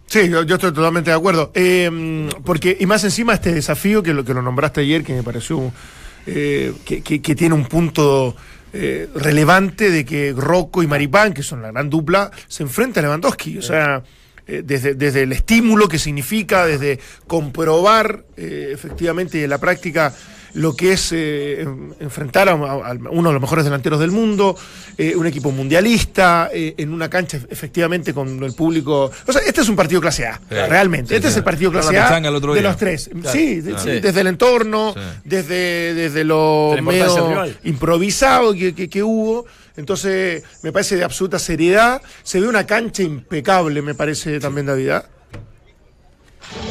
[0.07, 1.51] Sí, yo, yo estoy totalmente de acuerdo.
[1.55, 5.23] Eh, porque, y más encima este desafío que lo que lo nombraste ayer, que me
[5.23, 5.73] pareció
[6.25, 8.35] eh, que, que- que tiene un punto
[8.73, 13.07] eh, relevante de que Rocco y Maripán, que son la gran dupla, se enfrentan a
[13.07, 13.57] Lewandowski.
[13.57, 14.03] O sea,
[14.47, 20.13] eh, desde, desde el estímulo que significa, desde comprobar efectivamente en la práctica
[20.55, 24.55] lo que es eh, en- enfrentar a, uno de los mejores delanteros del mundo,
[24.97, 29.11] eh, un equipo mundialista, eh, en una cancha efectivamente con el público.
[29.27, 31.09] O sea, este es un partido clase A, realmente.
[31.09, 31.31] Sí, este sí.
[31.31, 33.09] es el partido clase A pechanga el otro de los tres.
[33.11, 33.29] Claro.
[33.31, 33.83] Sí, Claro.
[34.01, 34.99] desde el entorno, Sí.
[35.25, 39.45] desde, desde lo medio improvisado que, que- que hubo.
[39.75, 41.99] Entonces, me parece de absoluta seriedad.
[42.21, 44.89] Se ve una cancha impecable, me parece también, David.
[44.89, 45.05] ¿ah?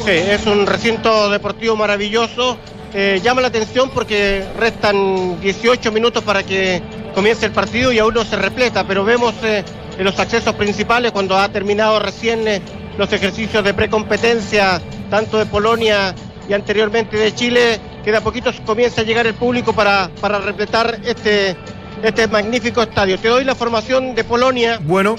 [0.05, 2.57] Sí, es un recinto deportivo maravilloso.
[2.95, 6.79] Eh, llama la atención porque restan 18 minutos para que
[7.15, 9.63] comience el partido y aún no se repleta, pero vemos eh,
[9.97, 12.61] en los accesos principales cuando ha terminado recién eh,
[12.95, 14.79] los ejercicios de precompetencia,
[15.09, 16.13] tanto de Polonia
[16.47, 20.37] y anteriormente de Chile, que de a poquito comienza a llegar el público para, para
[20.37, 21.55] repletar este,
[22.03, 23.17] este magnífico estadio.
[23.17, 25.15] Te doy la formación de Polonia Bueno,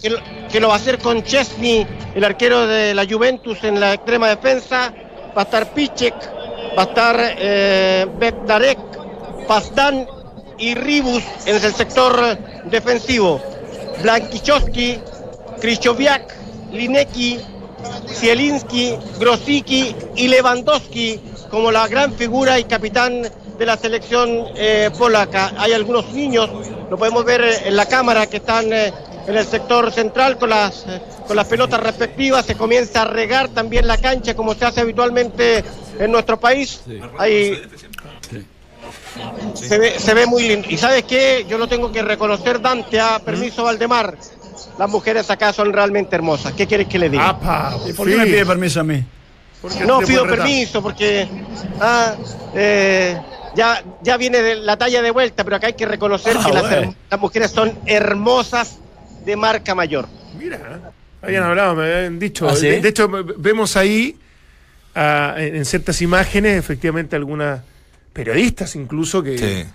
[0.00, 0.18] que lo,
[0.52, 1.84] que lo va a hacer con Chesney,
[2.14, 4.94] el arquero de la Juventus en la extrema defensa.
[5.36, 6.14] Va a estar Pichek,
[6.76, 8.78] va a estar eh, Bekdarek,
[10.58, 13.40] y Ribus en el sector defensivo.
[14.02, 14.98] Blankichowski,
[15.60, 16.34] Krychowiak,
[16.72, 17.38] Linecki,
[18.08, 23.22] Zielinski, Grosicki y Lewandowski como la gran figura y capitán
[23.58, 25.52] de la selección eh, polaca.
[25.56, 26.50] Hay algunos niños,
[26.90, 28.92] lo podemos ver en la cámara, que están eh,
[29.26, 32.46] en el sector central con las, eh, con las pelotas respectivas.
[32.46, 35.64] Se comienza a regar también la cancha como se hace habitualmente
[35.98, 36.80] en nuestro país.
[37.18, 37.60] Hay,
[39.54, 40.68] se ve, se ve muy lindo.
[40.70, 44.16] Y sabes qué, yo lo tengo que reconocer, Dante, a permiso Valdemar.
[44.78, 46.52] Las mujeres acá son realmente hermosas.
[46.52, 47.28] ¿Qué quieres que le diga?
[47.30, 48.30] apa, ¿Y por qué me sí.
[48.30, 49.02] pide permiso a mí?
[49.60, 51.26] Porque No pido permiso porque
[51.80, 52.14] ah,
[52.54, 53.18] eh,
[53.54, 56.52] ya, ya viene de la talla de vuelta, pero acá hay que reconocer Ah, que
[56.52, 56.94] bueno.
[57.10, 58.78] las mujeres son hermosas
[59.26, 60.08] de marca mayor.
[60.38, 62.48] Mira, habían hablado, me habían dicho.
[62.48, 62.66] ¿Ah, sí?
[62.68, 64.16] de, de hecho, vemos ahí
[64.94, 67.60] ah, en en ciertas imágenes, efectivamente, algunas
[68.12, 69.70] periodistas incluso que, Sí.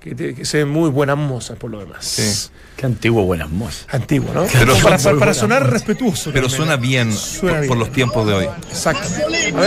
[0.00, 2.04] que, te- que se ven muy buenas mozas por lo demás.
[2.04, 2.50] Sí.
[2.76, 3.86] Qué antiguo buenas mozas.
[3.90, 4.46] Antiguo, ¿no?
[4.52, 4.76] Pero
[5.18, 6.30] para, sonar respetuoso.
[6.30, 7.68] Pero también, suena bien, Suena por, bien.
[7.68, 8.44] por los tiempos de hoy.
[8.68, 9.08] Exacto.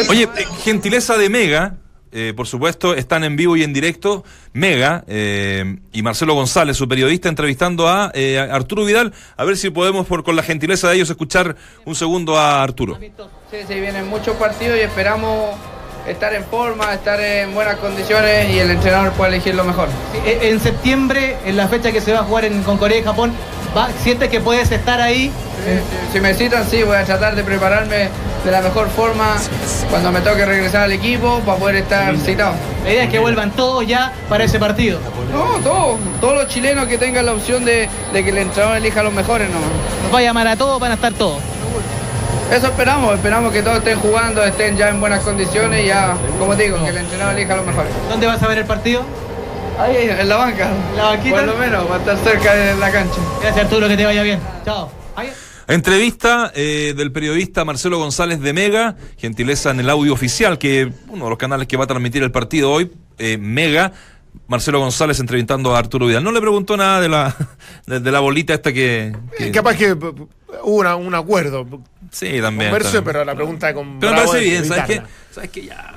[0.10, 1.76] Oye, eh, gentileza de Mega,
[2.12, 4.24] eh, por supuesto, están en vivo y en directo.
[4.54, 9.14] Mega eh, y Marcelo González, su periodista, entrevistando a, eh, a Arturo Vidal.
[9.38, 12.98] A ver si podemos, por, con la gentileza de ellos, escuchar un segundo a Arturo.
[13.52, 15.56] Sí, sí, vienen muchos partidos y esperamos
[16.08, 19.90] estar en forma, estar en buenas condiciones y el entrenador pueda elegir lo mejor.
[20.26, 23.04] Eh, En septiembre, en la fecha que se va a jugar en- con Corea y
[23.04, 23.32] Japón,
[23.78, 25.32] va- ¿sientes que puedes estar ahí?
[26.10, 28.10] Si, si me citan, sí, voy a tratar de prepararme
[28.46, 29.36] de la mejor forma
[29.90, 32.54] cuando me toque regresar al equipo para poder estar citado.
[32.86, 35.00] La idea es que vuelvan todos ya para ese partido.
[35.34, 39.02] No, todos, todos los chilenos que tengan la opción de, de que el entrenador elija
[39.02, 39.70] a los mejores nomás.
[40.04, 41.40] Nos va a llamar a todos, van a estar todos.
[42.52, 46.56] Eso esperamos, esperamos que todos estén jugando, estén ya en buenas condiciones y ya, como
[46.56, 47.92] te digo, que el entrenador elija a los mejores.
[48.10, 49.04] ¿Dónde vas a ver el partido?
[49.80, 50.72] Ahí, en la banca.
[50.96, 51.36] ¿La banquita?
[51.38, 53.16] Por lo menos, para estar cerca de la cancha.
[53.42, 54.40] Gracias Arturo, que te vaya bien.
[54.66, 54.92] Chao.
[55.68, 61.26] Entrevista eh, del periodista Marcelo González de Mega, gentileza en el audio oficial, que uno
[61.26, 63.92] de los canales que va a transmitir el partido hoy, eh, Mega.
[64.48, 66.24] Marcelo González entrevistando a Arturo Vidal.
[66.24, 67.36] No le preguntó nada de la,
[67.86, 69.16] de, de la bolita esta que.
[69.38, 70.08] que- Eh, capaz que p-
[70.64, 71.66] hubo una- un acuerdo.
[72.12, 72.70] Sí, también.
[72.72, 73.04] Converso, también.
[73.06, 75.02] pero la pregunta con Pero me parece es bien, ¿sabes qué?
[75.32, 75.66] ¿Sabes qué?
[75.66, 75.94] Ya.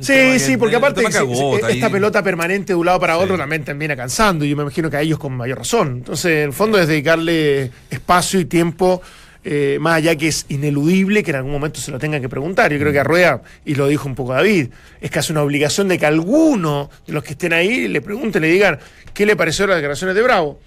[0.00, 1.92] Sí, tema sí, que- porque aparte esta ahí.
[1.92, 4.96] pelota permanente de un lado para otro también termina cansando y yo me imagino que
[4.96, 5.88] a ellos con mayor razón.
[5.98, 9.00] Entonces, en el fondo es dedicarle espacio y tiempo,
[9.48, 12.72] eh, más allá que es ineludible que en algún momento se lo tengan que preguntar.
[12.72, 14.68] Yo creo que a Rueda, y lo dijo un poco David,
[15.00, 18.48] es casi una obligación de que alguno de los que estén ahí le pregunten, le
[18.48, 18.78] digan
[19.14, 20.60] qué le pareció las declaraciones de Bravo.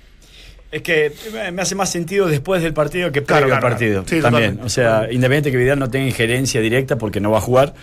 [0.71, 1.11] Es que
[1.51, 4.03] me hace más sentido después del partido que previo Claro, al partido.
[4.03, 4.07] claro.
[4.07, 4.57] Sí, también.
[4.57, 4.65] totalmente.
[4.65, 7.73] O sea, independiente que Vidal no tenga injerencia directa porque no va a jugar.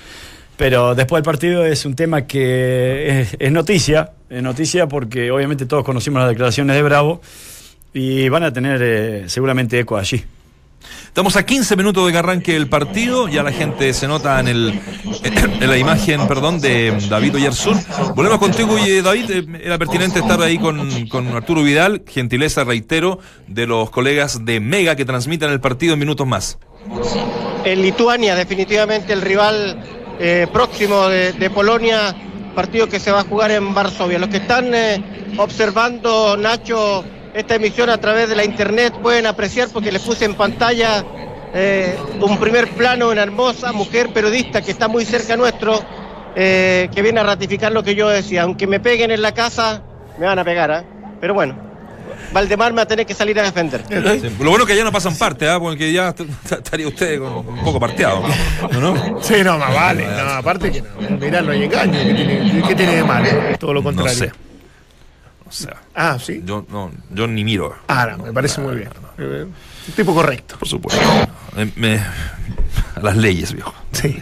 [0.56, 4.12] Pero después del partido es un tema que es, es noticia.
[4.30, 7.20] Es noticia porque obviamente todos conocimos las declaraciones de Bravo
[7.92, 10.24] y van a tener eh, seguramente eco allí.
[11.06, 13.28] Estamos a 15 minutos de que arranque el partido.
[13.28, 14.68] Ya la gente se nota en, el,
[15.24, 17.78] en la imagen perdón, de David Oyarzún.
[18.14, 19.30] Volvemos contigo, y David.
[19.30, 22.02] eh, Era pertinente estar ahí con, con Arturo Vidal.
[22.06, 26.58] Gentileza, reitero, de los colegas de Mega que transmiten el partido en minutos más.
[27.64, 29.82] En Lituania, definitivamente el rival
[30.18, 32.14] eh, próximo de, Polonia,
[32.54, 34.18] partido que se va a jugar en Varsovia.
[34.18, 35.02] Los que están eh,
[35.38, 40.34] observando, Nacho, esta emisión a través de la internet pueden apreciar porque les puse en
[40.34, 41.04] pantalla
[41.54, 45.80] eh, un primer plano, una hermosa mujer periodista que está muy cerca nuestro,
[46.34, 48.42] eh, que viene a ratificar lo que yo decía.
[48.42, 49.82] Aunque me peguen en la casa,
[50.18, 50.84] me van a pegar, ¿ah?
[51.20, 51.65] pero bueno.
[52.32, 53.82] Valdemar me va a tener que salir a defender.
[53.88, 55.58] Sí, Lo bueno que ya no pasan parte, ¿ah?
[55.58, 56.14] porque ya
[56.50, 58.22] estaría usted con- un poco parteado.
[58.72, 58.80] ¿no?
[58.80, 59.22] ¿no?
[59.22, 60.06] Sí, no, más vale.
[60.06, 61.92] No, aparte que no, mirá, no hay engaño.
[61.98, 63.28] ¿Qué tiene, qué tiene de malo?
[63.58, 64.12] Todo lo contrario.
[64.12, 64.32] No sé.
[65.48, 66.42] O sea, Ah, sí.
[66.44, 67.74] yo, no, yo ni miro.
[67.88, 68.90] Ah, no, me parece muy bien.
[69.18, 69.46] Eh,
[69.88, 70.56] Un tipo correcto.
[70.58, 71.00] Por supuesto.
[71.54, 73.72] Me- me- a las leyes, viejo.
[73.92, 74.20] Sí.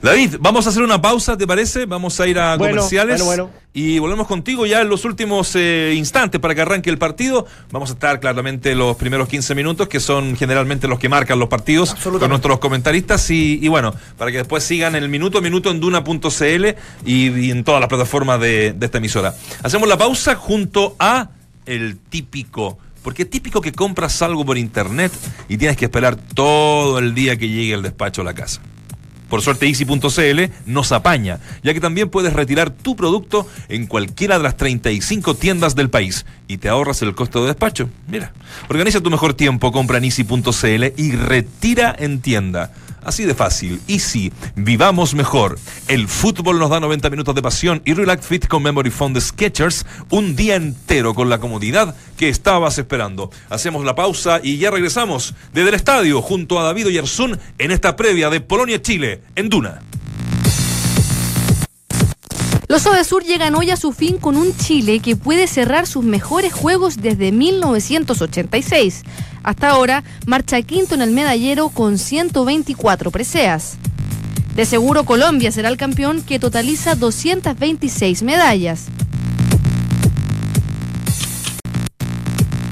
[0.00, 1.84] David, vamos a hacer una pausa, ¿te parece?
[1.86, 3.60] Vamos a ir a Bueno, comerciales bueno, bueno.
[3.72, 7.46] y volvemos contigo ya en los últimos eh, instantes para que arranque el partido.
[7.72, 11.48] Vamos a estar claramente los primeros 15 minutos, que son generalmente los que marcan los
[11.48, 15.68] partidos con nuestros comentaristas y, y bueno, para que después sigan el minuto a minuto
[15.70, 16.66] en duna.cl
[17.04, 19.34] y, y en todas las plataformas de, de esta emisora.
[19.64, 21.30] Hacemos la pausa junto a
[21.66, 22.78] el típico.
[23.02, 25.12] Porque es típico que compras algo por internet
[25.48, 28.60] y tienes que esperar todo el día que llegue el despacho a la casa.
[29.28, 34.44] Por suerte, Easy.cl nos apaña, ya que también puedes retirar tu producto en cualquiera de
[34.44, 37.90] las 35 tiendas del país y te ahorras el costo de despacho.
[38.08, 38.32] Mira,
[38.68, 42.72] organiza tu mejor tiempo, compra en Easy.cl y retira en tienda.
[43.02, 43.80] Así de fácil.
[43.88, 45.58] Easy, vivamos mejor.
[45.86, 49.20] El fútbol nos da 90 minutos de pasión y Relax Fit con Memory Foam de
[49.20, 53.30] Sketchers un día entero con la comodidad que estabas esperando.
[53.50, 57.96] Hacemos la pausa y ya regresamos desde el estadio junto a David Oyarzún en esta
[57.96, 59.80] previa de Polonia-Chile en Duna.
[62.68, 66.52] Los Sur llegan hoy a su fin con un Chile que puede cerrar sus mejores
[66.52, 69.04] juegos desde 1986.
[69.42, 73.76] Hasta ahora, marcha quinto en el medallero con 124 preseas.
[74.54, 78.86] De seguro Colombia será el campeón que totaliza 226 medallas.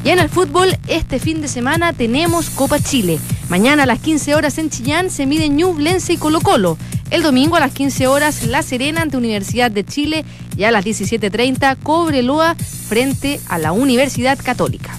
[0.07, 3.19] Y en el fútbol, este fin de semana tenemos Copa Chile.
[3.49, 6.79] Mañana a las 15 horas en Chillán se miden Ñublense y Colo Colo.
[7.11, 10.25] El domingo a las 15 horas La Serena ante Universidad de Chile
[10.57, 14.97] y a las 17.30 Cobreloa frente a la Universidad Católica.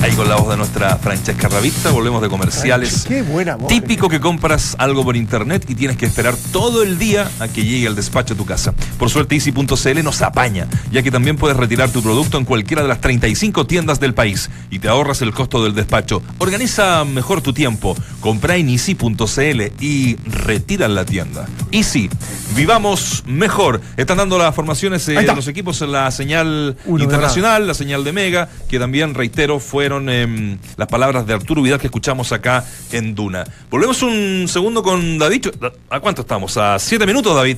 [0.00, 3.04] Ahí con la voz de nuestra Francesca Ravista, volvemos de comerciales.
[3.06, 3.66] Qué buena voz.
[3.66, 7.64] Típico que compras algo por internet y tienes que esperar todo el día a que
[7.64, 8.72] llegue al despacho a tu casa.
[8.96, 12.88] Por suerte, Easy.cl nos apaña, ya que también puedes retirar tu producto en cualquiera de
[12.88, 16.22] las 35 tiendas del país y te ahorras el costo del despacho.
[16.38, 17.96] Organiza mejor tu tiempo.
[18.20, 21.46] Compra en Easy.cl y retira en la tienda.
[21.72, 22.08] Easy,
[22.54, 23.80] vivamos mejor.
[23.96, 25.34] Están dando las formaciones eh, de está.
[25.34, 29.58] los equipos en la señal Uno internacional, la señal de Mega, que también, reitero,
[29.88, 33.44] fueron em, las palabras de Arturo Vidal que escuchamos acá en Duna.
[33.70, 35.46] Volvemos un segundo con David.
[35.88, 36.58] ¿A cuánto estamos?
[36.58, 37.56] ¿A siete minutos, David?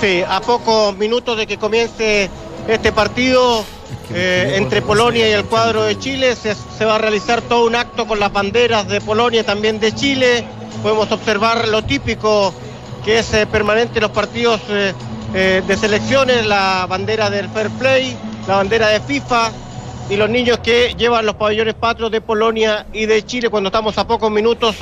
[0.00, 2.28] Sí, a pocos minutos de que comience
[2.66, 3.64] este partido
[4.12, 7.76] eh, entre Polonia y el cuadro de Chile, se, se va a realizar todo un
[7.76, 10.44] acto con las banderas de Polonia y también de Chile.
[10.82, 12.52] Podemos observar lo típico
[13.04, 14.92] que es eh, permanente en los partidos eh,
[15.34, 18.16] eh, de selecciones, la bandera del Fair Play,
[18.48, 19.52] la bandera de FIFA
[20.10, 23.96] y los niños que llevan los pabellones patrios de Polonia y de Chile cuando estamos
[23.98, 24.76] a pocos minutos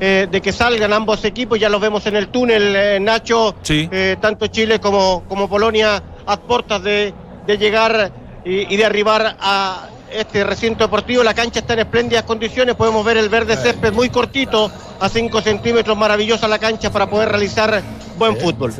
[0.00, 3.88] eh, de que salgan ambos equipos, ya los vemos en el túnel, eh, Nacho, Sí.
[3.90, 7.14] eh, tanto Chile como, como Polonia a puertas de,
[7.46, 8.12] de llegar
[8.44, 11.22] y, y de arribar a este recinto deportivo.
[11.22, 12.74] La cancha está en espléndidas condiciones.
[12.74, 15.96] Podemos ver el verde césped muy cortito, a 5 centímetros.
[15.96, 17.82] Maravillosa la cancha para poder realizar
[18.16, 18.72] buen fútbol.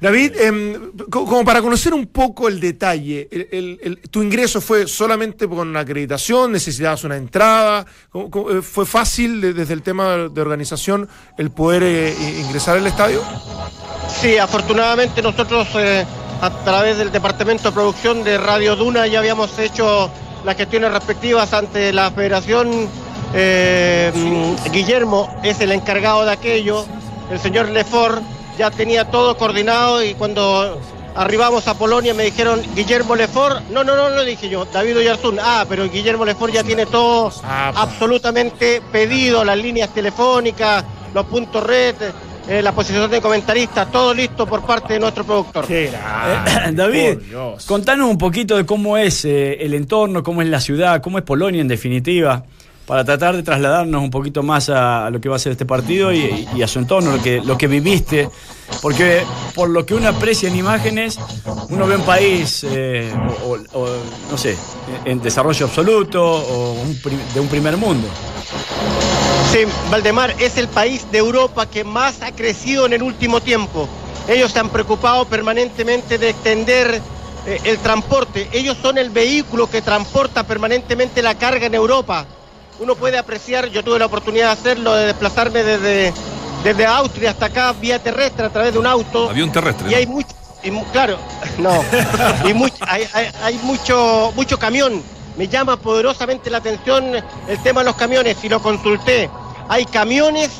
[0.00, 4.60] David, em, co- como para conocer un poco el detalle, el- el- el- ¿tu ingreso
[4.60, 6.52] fue solamente con una acreditación?
[6.52, 7.86] ¿Necesitabas una entrada?
[8.10, 11.08] ¿Cómo- cómo, eh, ¿Fue fácil de- desde el tema de organización
[11.38, 13.22] el poder eh, ingresar al estadio?
[14.20, 16.04] Sí, afortunadamente nosotros eh,
[16.40, 20.10] a través del departamento de producción de Radio Duna ya habíamos hecho
[20.44, 22.88] las gestiones respectivas ante la federación.
[23.34, 24.12] Eh,
[24.70, 26.84] Guillermo es el encargado de aquello.
[27.30, 28.22] El señor Lefort
[28.58, 30.78] ya tenía todo coordinado y cuando
[31.16, 33.68] arribamos a Polonia me dijeron Guillermo Lefort.
[33.70, 35.38] No, no, no, lo dije yo, David Oyarzún.
[35.40, 40.84] Ah, pero Guillermo Lefort ya tiene todo absolutamente pedido, las líneas telefónicas,
[41.14, 41.94] los puntos red,
[42.48, 45.66] eh, la posición de comentarista, todo listo por parte de nuestro productor.
[45.68, 45.90] Eh,
[46.72, 47.18] David,
[47.66, 51.24] contanos un poquito de cómo es eh, el entorno, cómo es la ciudad, cómo es
[51.24, 52.44] Polonia en definitiva,
[52.86, 55.64] para tratar de trasladarnos un poquito más a, a lo que va a ser este
[55.64, 58.28] partido y, y a su entorno, lo que, lo que viviste.
[58.82, 59.22] Porque
[59.54, 61.18] por lo que uno aprecia en imágenes,
[61.70, 63.10] uno ve un país, eh,
[63.46, 63.88] o, o- o,
[64.30, 64.56] no sé,
[65.04, 66.98] en desarrollo absoluto o un
[67.34, 68.06] de un primer mundo.
[69.54, 73.88] Sí, Valdemar es el país de Europa que más ha crecido en el último tiempo.
[74.26, 77.00] Ellos se han preocupado permanentemente de extender
[77.46, 78.48] eh, el transporte.
[78.50, 82.26] Ellos son el vehículo que transporta permanentemente la carga en Europa.
[82.80, 86.12] Uno puede apreciar, yo tuve la oportunidad de hacerlo, de desplazarme desde,
[86.64, 89.30] desde Austria hasta acá vía terrestre a través de un auto.
[89.30, 89.88] Avión terrestre.
[89.88, 90.34] Y hay mucho,
[90.64, 91.16] y claro,
[91.58, 91.80] no,
[92.44, 95.00] y much- hay, hay- hay mucho, mucho camión.
[95.36, 97.12] Me llama poderosamente la atención
[97.48, 99.30] el tema de los camiones y lo consulté.
[99.68, 100.50] Hay camiones,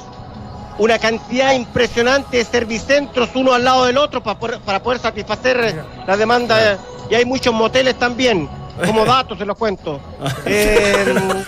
[0.78, 5.84] una cantidad impresionante de servicentros uno al lado del otro para poder, para poder satisfacer
[6.06, 6.78] la demanda.
[7.10, 8.48] Y hay muchos moteles también.
[8.86, 10.00] Como datos se los cuento.
[10.46, 11.04] Eh,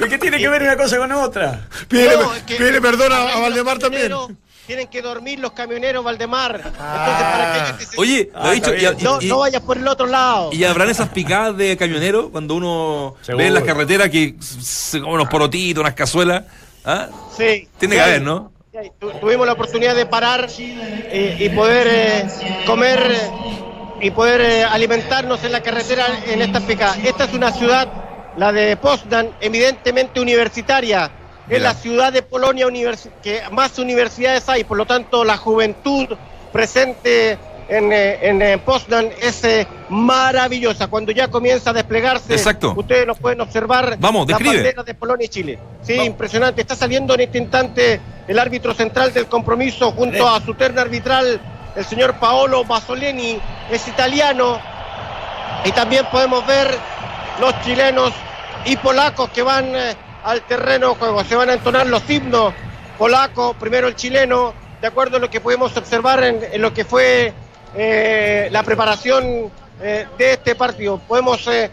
[0.09, 1.67] ¿Qué tiene que ver una cosa con otra?
[1.89, 4.03] Pídele, No, es que- pídele perdón a, Valdemar también.
[4.09, 4.31] camioneros
[4.67, 6.55] Tienen que dormir los camioneros, Valdemar.
[6.57, 10.07] Entonces, para ellos se- Oye, Ah, y- y- no, y- no vayas por el otro
[10.07, 10.51] lado.
[10.53, 13.39] ¿Y habrán esas picadas de camionero cuando uno Seguro.
[13.39, 16.45] ve en las carreteras que se come unos porotitos, unas cazuelas?
[16.87, 17.09] ¿Ah?
[17.37, 17.69] Sí.
[17.79, 18.53] Tiene que haber, ¿no?
[19.01, 22.27] Tu- Tuvimos la oportunidad de parar eh, y poder eh,
[22.67, 23.31] comer eh,
[24.03, 26.99] y poder eh, alimentarnos en la carretera en estas picadas.
[27.03, 27.89] Esta es una ciudad,
[28.37, 31.11] la de Poznan, evidentemente universitaria.
[31.49, 32.67] Es la ciudad de Polonia
[33.23, 36.09] que más universidades hay, por lo tanto la juventud
[36.53, 40.89] presente en, eh, en eh, Poznan es eh, maravillosa.
[40.89, 42.75] Cuando ya comienza a desplegarse, Exacto.
[42.77, 43.97] ustedes lo pueden observar.
[43.99, 44.57] Vamos, describe.
[44.57, 45.59] banderas de Polonia y Chile.
[45.83, 46.07] Sí, Vamos.
[46.07, 46.61] impresionante.
[46.61, 51.41] Está saliendo en este instante el árbitro central del compromiso junto a su terna arbitral,
[51.75, 53.39] el señor Paolo Basoleni,
[53.71, 54.59] es italiano.
[55.65, 56.69] Y también podemos ver
[57.41, 58.13] los chilenos
[58.65, 59.73] y polacos que van
[60.25, 61.25] al terreno de juego.
[61.25, 62.53] Se van a entonar los himnos
[62.99, 66.85] polacos, primero el chileno, de acuerdo a lo que pudimos observar en, en lo que
[66.85, 67.33] fue
[67.77, 69.51] eh, la preparación
[69.83, 70.99] eh, de este partido.
[70.99, 71.71] Podemos eh,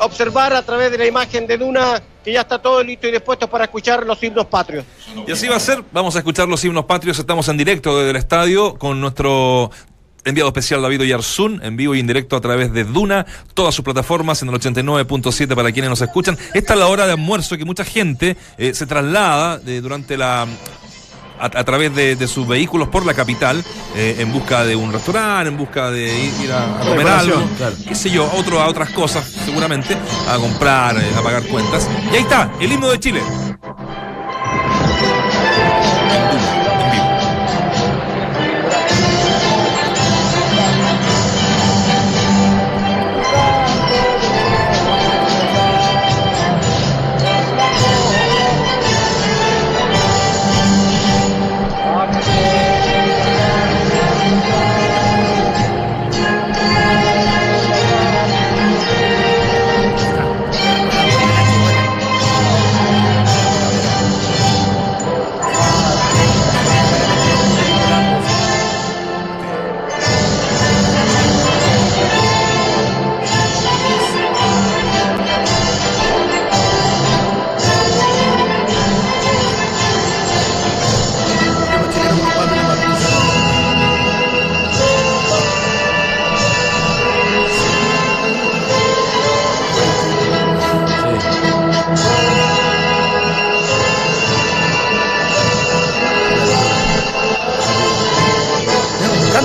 [0.00, 3.48] observar a través de la imagen de Duna que ya está todo listo y dispuesto
[3.48, 4.84] para escuchar los himnos patrios.
[5.26, 5.82] Y así va a ser.
[5.92, 7.18] Vamos a escuchar los himnos patrios.
[7.18, 9.70] Estamos en directo desde el estadio con nuestro
[10.26, 13.84] enviado especial David Oyarzún, en vivo y en directo a través de Duna, todas sus
[13.84, 16.38] plataformas en el 89.7 para quienes nos escuchan.
[16.54, 20.46] Esta es la hora de almuerzo que mucha gente se traslada durante la
[21.38, 23.62] a, a través de, de sus vehículos por la capital
[23.96, 27.42] eh, en busca de un restaurante, en busca de ir, ir a, a comer algo,
[27.56, 27.76] claro.
[27.86, 29.96] qué sé yo, a, otro, a otras cosas seguramente,
[30.28, 31.88] a comprar, eh, a pagar cuentas.
[32.12, 33.22] Y ahí está, el himno de Chile.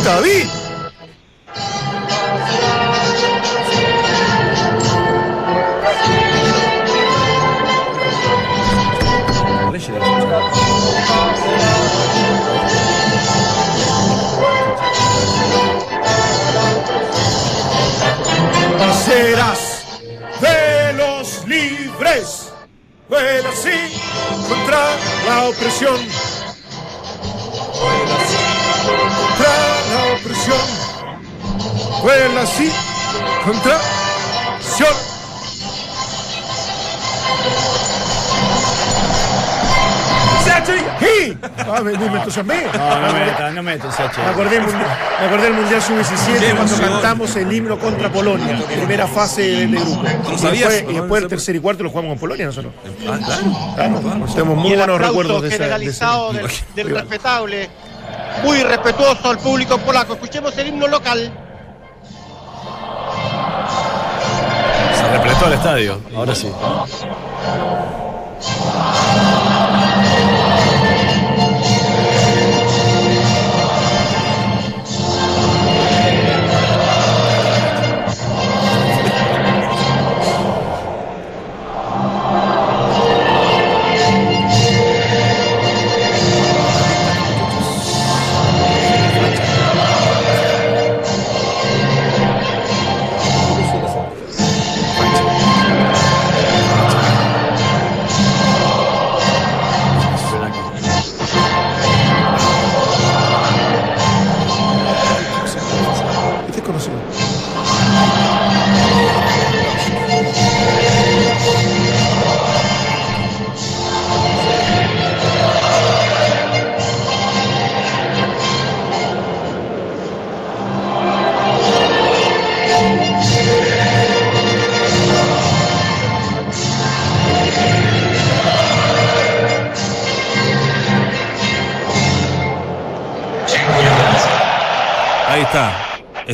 [0.09, 0.58] David!
[41.87, 42.63] Entusiasmé.
[42.73, 44.23] No, no me, no me entusiasme.
[44.23, 48.59] Me acordé, del mundial- me acordé del Mundial Sub-17 cuando cantamos el himno contra Polonia,
[48.67, 50.01] primera fase de grupo.
[50.23, 52.73] ¿Tú lo Y después, y después el tercer y cuarto lo jugamos con Polonia nosotros.
[53.07, 53.43] Ah, claro.
[53.75, 55.57] Claro, tenemos muy buenos recuerdos de esa.
[55.57, 57.69] de ese- generalizado del, del respetable,
[58.43, 60.13] muy respetuoso al público polaco.
[60.13, 61.31] Escuchemos el himno local.
[64.95, 66.51] Se repletó el estadio, ahora sí.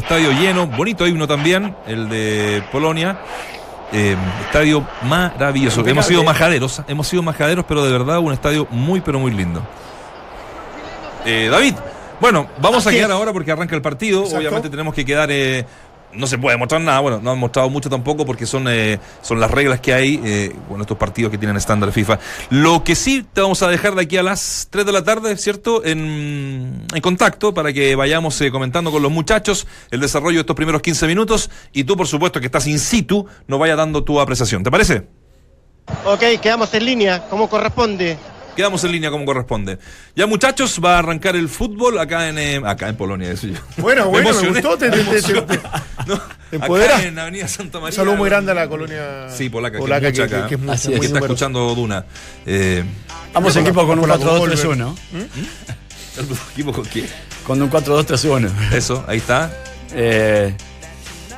[0.06, 3.18] Estadio lleno, bonito himno también, el de Polonia.
[3.92, 5.80] Eh, estadio maravilloso.
[5.80, 5.92] Impecable.
[5.92, 9.64] Hemos sido majaderos, hemos sido majaderos, pero de verdad un estadio muy, pero muy lindo.
[11.26, 11.74] Eh, David,
[12.22, 13.16] bueno, vamos a quedar es.
[13.16, 14.20] ahora porque arranca el partido.
[14.20, 14.38] Exacto.
[14.38, 15.32] Obviamente tenemos que quedar.
[15.32, 15.66] eh,
[16.16, 19.40] no se puede mostrar nada, bueno, no han mostrado mucho tampoco porque son, eh, son
[19.40, 22.20] las reglas que hay eh, con estos partidos que tienen estándar FIFA.
[22.50, 25.38] Lo que sí te vamos a dejar de aquí a las 3 de la tarde,
[25.38, 25.84] ¿cierto?
[25.86, 30.56] En, en contacto para que vayamos eh, comentando con los muchachos el desarrollo de estos
[30.56, 34.20] primeros 15 minutos y tú, por supuesto, que estás in situ, nos vaya dando tu
[34.20, 34.64] apreciación.
[34.64, 35.08] ¿Te parece?
[36.06, 38.18] Ok, quedamos en línea, como corresponde.
[38.56, 39.78] Quedamos en línea como corresponde.
[40.16, 43.56] Ya muchachos, va a arrancar el fútbol acá en eh, acá en Polonia, eso yo.
[43.78, 44.78] Bueno, bueno, me emocioné, gustó.
[44.78, 45.58] Te, te, me te, te, te-
[46.50, 46.96] te empodera.
[46.98, 47.96] Acá en Avenida Santa Un María.
[47.98, 50.74] saludo muy grande a la colonia Sí, polaca, polaca, que, que, acá, que es mucha,
[50.74, 52.06] Así muy que está escuchando Duna.
[52.46, 52.84] Eh,
[53.34, 54.96] Vamos equipo con un por la 4-2-3-1.
[56.18, 57.08] ¿El equipo con quién?
[57.46, 58.72] Con un 4-2-3-1.
[58.72, 59.52] Eso, ahí está.
[59.94, 60.54] Eh,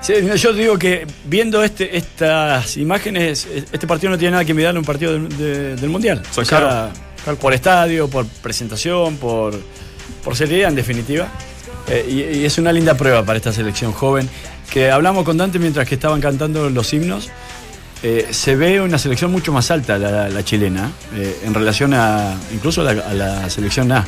[0.02, 4.78] sí, yo digo que viendo este, estas imágenes, este partido no tiene nada que mirarle
[4.78, 6.22] a un partido del, de- del Mundial.
[6.36, 6.92] O sea,
[7.36, 9.60] por estadio, por presentación, por,
[10.24, 11.28] por seriedad en definitiva.
[11.88, 14.30] Eh, y, y es una linda prueba para esta selección joven.
[14.72, 17.30] Que hablamos con Dante mientras que estaban cantando los himnos.
[18.04, 22.36] Eh, se ve una selección mucho más alta la, la chilena eh, en relación a
[22.54, 24.06] incluso a la, a la selección A.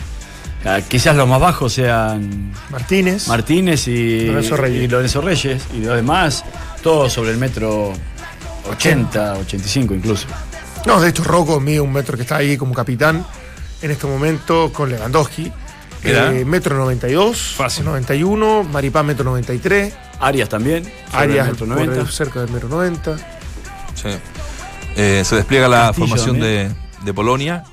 [0.66, 3.28] Ah, quizás los más bajos sean Martínez.
[3.28, 4.84] Martínez y Lorenzo Reyes.
[4.84, 6.44] y Lorenzo Reyes y los demás,
[6.84, 7.94] todos sobre el metro
[8.70, 10.28] 80, 85 incluso.
[10.90, 13.26] No, de hecho, Rocco mide un metro que está ahí como capitán
[13.82, 15.52] en este momento con Lewandowski.
[16.04, 17.84] Eh, metro 92, Fácil.
[17.86, 22.02] 91, Maripán metro 93, Arias también, Arias metro por 90.
[22.02, 23.18] el- cerca del metro 90.
[23.96, 24.08] Sí.
[24.96, 26.72] Eh, se despliega la Castillo formación de,
[27.04, 27.64] de Polonia.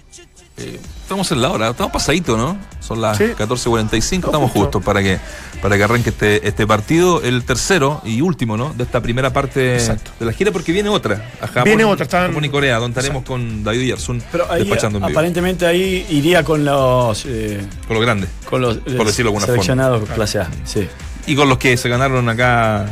[0.56, 2.58] Eh, estamos en la hora, estamos pasadito, ¿no?
[2.86, 3.24] Son las Sí.
[3.36, 4.60] 14.45, estamos justo.
[4.60, 5.18] justos para que,
[5.60, 8.72] para que arranque este, este partido, el tercero y último, ¿no?
[8.74, 10.12] De esta primera parte Exacto.
[10.20, 11.30] de la gira, porque viene otra.
[11.40, 14.22] A Japón, Viene otra, están- Japón y Corea, donde estaremos con David Yersun
[14.56, 15.18] despachando en vivo.
[15.18, 18.28] aparentemente ahí iría con los eh, Con lo grande.
[18.48, 20.86] con los Por decirlo de alguna seleccionados clase A, sí.
[21.26, 22.86] Y con los que se ganaron acá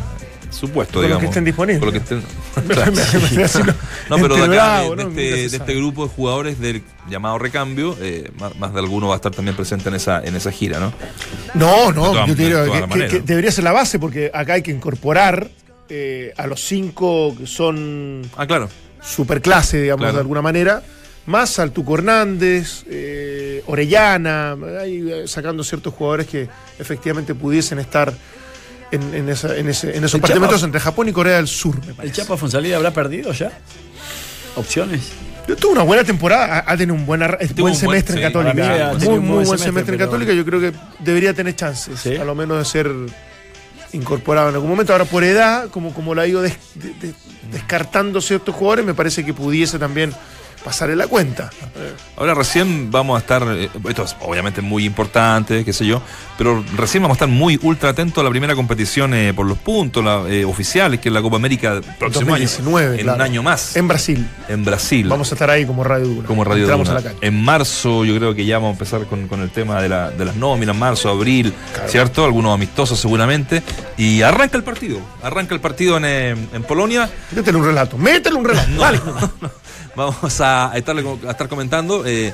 [0.55, 1.21] su puesto, Con los digamos.
[1.23, 1.81] que estén disponibles.
[1.81, 3.67] Con los que estén.
[3.67, 3.75] Lo-
[4.11, 4.49] No, pero de acá,
[4.83, 5.03] bravo, de,
[5.45, 9.15] este, de este grupo de jugadores del llamado recambio, eh, más, más de alguno va
[9.15, 10.93] a estar también presente en esa, en esa gira, ¿no?
[11.55, 15.49] No, no, yo que, que- debería ser la base porque acá hay que incorporar
[15.89, 18.69] eh, a los cinco que son Ah, claro.
[19.03, 20.15] superclase, digamos, Claro.
[20.15, 20.83] de alguna manera,
[21.27, 26.49] más al Tuco Hernández, eh, Orellana, ahí, sacando ciertos jugadores que
[26.79, 28.13] efectivamente pudiesen estar
[28.95, 32.05] en, en esa- en ese- en esos Chapa- entre Japón y Corea del Sur, me
[32.05, 32.13] ¿El.
[32.13, 33.53] Chapa Fonsalida habrá perdido ya?
[34.57, 35.13] ¿Opciones?
[35.61, 38.93] Tuvo una buena temporada, ha, tenido un buena- buen un buen- semestre sí, en Católica.
[38.95, 40.33] muy, muy buen buen semestre, semestre en Católica.
[40.33, 42.17] Yo creo que debería tener chances, Sí.
[42.17, 42.91] a lo menos de ser
[43.93, 44.93] incorporado en algún momento.
[44.93, 47.15] Ahora, por edad, como, como la ha ido des- de- de-
[47.53, 50.13] descartando ciertos jugadores, me parece que pudiese también
[50.65, 51.51] pasarle la cuenta.
[52.17, 56.01] Ahora recién vamos a estar, eh, esto es obviamente muy importante, qué sé yo,
[56.39, 59.59] pero recién vamos a estar muy ultra atentos a la primera competición eh, por los
[59.59, 63.17] puntos la, eh, oficiales, que es la Copa América próximo 2019, año, en claro.
[63.17, 64.27] un año más, En Brasil.
[64.49, 65.07] en Brasil.
[65.09, 66.27] Vamos a estar ahí como Radio Duna.
[66.27, 66.91] como Radio Duna.
[66.91, 67.19] a la calle.
[67.21, 70.11] En marzo yo creo que ya vamos a empezar con, con el tema de, la,
[70.11, 71.53] de las nóminas, marzo, abril,
[71.89, 72.25] ¿cierto?
[72.25, 73.63] Algunos amistosos seguramente.
[73.99, 77.11] Y arranca el partido, arranca el partido en, eh, en Polonia.
[77.33, 78.71] Métele un relato, métele un relato.
[78.71, 79.01] No, Dale.
[79.05, 79.51] no, no.
[79.97, 82.33] Vamos a, estarle, a estar comentando eh,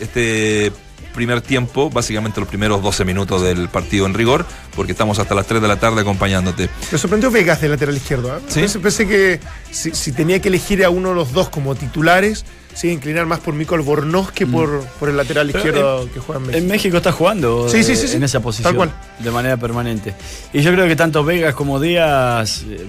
[0.00, 0.72] este
[1.14, 4.44] primer tiempo, básicamente los primeros 12 minutos del partido en rigor,
[4.74, 6.68] porque estamos hasta las 3 de la tarde acompañando.te.
[6.92, 8.36] Me sorprendió Vegas de lateral izquierdo.
[8.36, 8.40] ¿eh?
[8.48, 8.60] ¿Sí?
[8.60, 9.40] Pensé, pensé que
[9.70, 12.44] si, si tenía que elegir a uno de los dos como titulares,
[12.74, 16.12] se iba a inclinar más por Mico Albornoz que por, por el lateral Pero izquierdo
[16.12, 16.58] que juega en México.
[16.62, 18.16] En México está jugando Sí, sí, eh, sí, sí.
[18.16, 18.92] en esa posición Tal cual.
[19.18, 20.14] de manera permanente.
[20.52, 22.84] Y yo creo que tanto Vegas como Díaz, eh,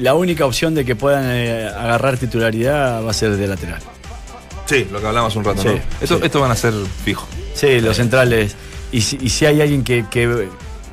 [0.00, 3.80] la única opción de que puedan eh, agarrar titularidad va a ser de lateral.
[4.66, 5.74] Sí, lo que hablamos un rato, Sí, ¿no?
[6.00, 6.22] Esto, sí.
[6.24, 6.72] esto van a ser
[7.04, 7.28] fijos.
[7.54, 8.54] Sí, los centrales.
[8.92, 10.48] Y si, y si hay alguien que, que,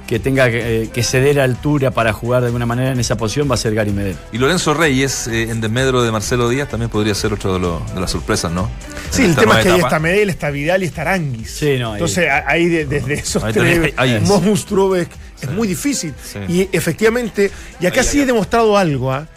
[0.08, 3.54] que tenga eh, que ceder altura para jugar de alguna manera en esa posición, va
[3.54, 4.16] a ser Gary Medel.
[4.32, 7.60] Y Lorenzo Reyes, eh, en desmedro de Marcelo Díaz, también podría ser otro
[7.94, 8.70] de, las sorpresas, ¿no?
[9.12, 11.52] Sí, En el tema es que ahí está Medel, está Vidal y está Aranguis.
[11.52, 14.22] Sí, no, ahí- Entonces, ahí de- desde esos Ahí tres ahí es.
[14.24, 15.08] monstruos
[15.42, 16.14] es muy difícil.
[16.48, 19.28] Y efectivamente, y acá sí he demostrado algo, ¿ah?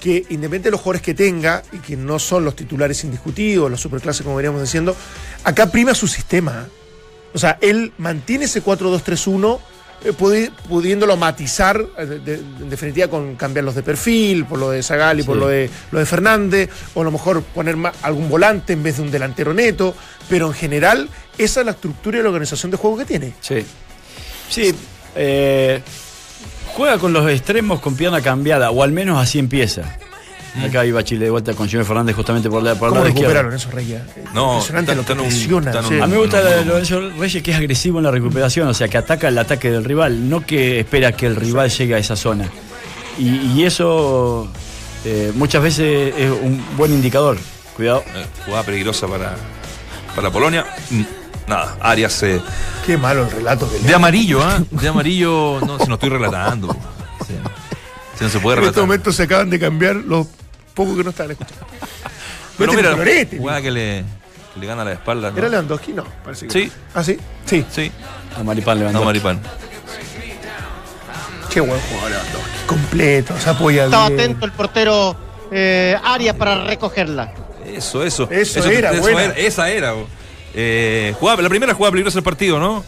[0.00, 3.80] que independientemente de los jugadores que tenga, y que no son los titulares indiscutidos, los
[3.80, 4.94] superclases como veníamos diciendo,
[5.44, 6.66] acá prima su sistema.
[7.32, 9.58] O sea, él mantiene ese 4-2-3-1,
[10.04, 14.82] eh, pudi- pudiéndolo matizar, eh, de- en definitiva, con cambiarlos de perfil, por lo de
[14.82, 15.40] Zagali, por Sí.
[15.40, 19.02] lo de, lo de Fernández, o a lo mejor poner algún volante en vez de
[19.04, 19.94] un delantero neto,
[20.28, 23.32] pero en general, esa es la estructura y la organización de juego que tiene.
[23.40, 23.64] Sí.
[24.50, 24.74] Sí.
[25.16, 25.80] Eh,
[26.74, 29.96] juega con los extremos con pierna cambiada, o al menos así empieza.
[30.64, 33.72] Acá iba Chile de vuelta con Jimmy Fernández justamente por la, por ¿Cómo recuperaron esos
[33.74, 34.00] Reyes?
[34.32, 35.52] No, Impresionante tan- lo que un- sí.
[35.52, 36.64] un- A mí me gusta No, no, no.
[36.74, 39.82] Lorenzo Reyes que es agresivo en la recuperación, o sea, que ataca el ataque del
[39.84, 42.48] rival, no que espera que el rival llegue a esa zona.
[43.18, 44.48] Y, y eso
[45.04, 47.36] eh, muchas veces es un buen indicador.
[47.74, 48.04] Cuidado.
[48.14, 49.34] Eh, jugada peligrosa para,
[50.14, 50.64] para Polonia.
[51.46, 52.40] Nada, Arias eh,
[52.86, 54.62] Qué malo el relato que le de amarillo, ¿ah?
[54.70, 56.72] De amarillo, no, si no estoy relatando.
[57.26, 57.34] Sí.
[58.18, 58.82] Si no se puede En este relatar.
[58.84, 60.26] momento se acaban de cambiar los
[60.74, 61.66] pocos que no estaban escuchando.
[62.56, 64.04] Pero mira, colorete, jugada que le,
[64.54, 65.30] que le gana la espalda.
[65.30, 65.36] ¿no?
[65.38, 65.92] ¿Era Lewandowski?
[65.92, 66.72] No, parece que Sí.
[66.94, 67.18] ¿Ah, sí?
[67.44, 67.64] Sí.
[67.70, 67.92] Sí,
[68.38, 69.04] A Maripán no, levantó.
[69.04, 69.40] Maripán.
[71.50, 72.50] Qué buen jugador Lewandowski.
[72.66, 74.20] Completo, se apoya Estaba bien.
[74.20, 75.16] atento el portero
[75.52, 77.32] eh, Arias para recogerla.
[77.66, 78.28] Eso, eso.
[78.30, 79.34] Eso era, buena.
[79.36, 79.92] esa era.
[79.92, 80.06] bo.
[80.54, 82.84] Eh, jugada- la primera jugada peligrosa del partido, ¿no?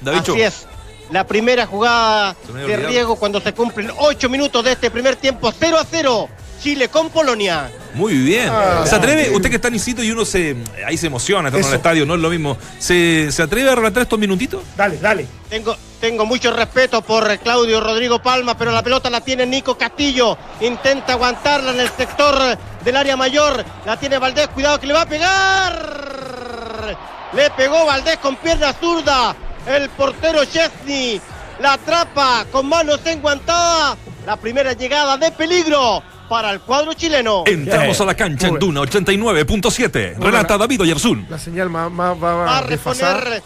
[0.00, 0.32] Davicho.
[0.32, 0.66] Así es.
[1.10, 2.36] La primera jugada
[2.66, 6.28] de riego cuando se cumplen 8 minutos de este primer tiempo, 0 a 0.
[6.60, 7.70] Chile con Polonia.
[7.94, 8.48] Muy bien.
[8.50, 9.22] Ah, ¿Se atreve?
[9.22, 9.34] bien.
[9.34, 10.56] Usted que está en sitio y uno se.
[10.86, 12.56] Ahí se emociona, está en el estadio, no es lo mismo.
[12.78, 14.62] ¿Se, ¿Se atreve a relatar estos minutitos?
[14.76, 15.26] Dale, dale.
[15.48, 20.36] Tengo, tengo mucho respeto por Claudio Rodrigo Palma, pero la pelota la tiene Nico Castillo.
[20.60, 23.64] Intenta aguantarla en el sector del área mayor.
[23.86, 26.96] La tiene Valdés, cuidado que le va a pegar.
[27.32, 29.34] Le pegó Valdés con pierna zurda.
[29.66, 31.20] El portero Chesney
[31.60, 33.98] la atrapa con manos enguantadas.
[34.26, 37.42] La primera llegada de peligro para el cuadro chileno.
[37.44, 40.14] Entramos a la cancha en Duna 89.7.
[40.16, 40.56] Muy Relata.
[40.56, 41.26] David Oyersun.
[41.28, 43.42] La señal ma- va, Va a reponer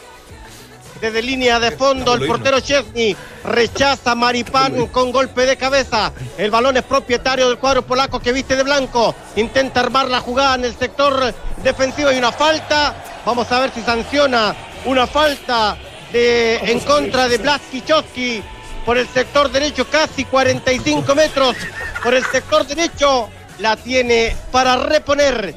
[1.00, 3.16] desde línea de fondo el portero Chesney.
[3.42, 6.12] Rechaza Maripán con golpe de cabeza.
[6.36, 9.14] El balón es propietario del cuadro polaco que viste de blanco.
[9.36, 12.10] Intenta armar la jugada en el sector defensivo.
[12.10, 13.02] Hay una falta.
[13.24, 14.54] Vamos a ver si sanciona
[14.84, 15.78] una falta
[16.12, 18.42] de, en contra de Blaskichowski
[18.84, 21.56] por el sector derecho, casi 45 metros.
[22.02, 23.28] Por el sector derecho
[23.58, 25.54] la tiene para reponer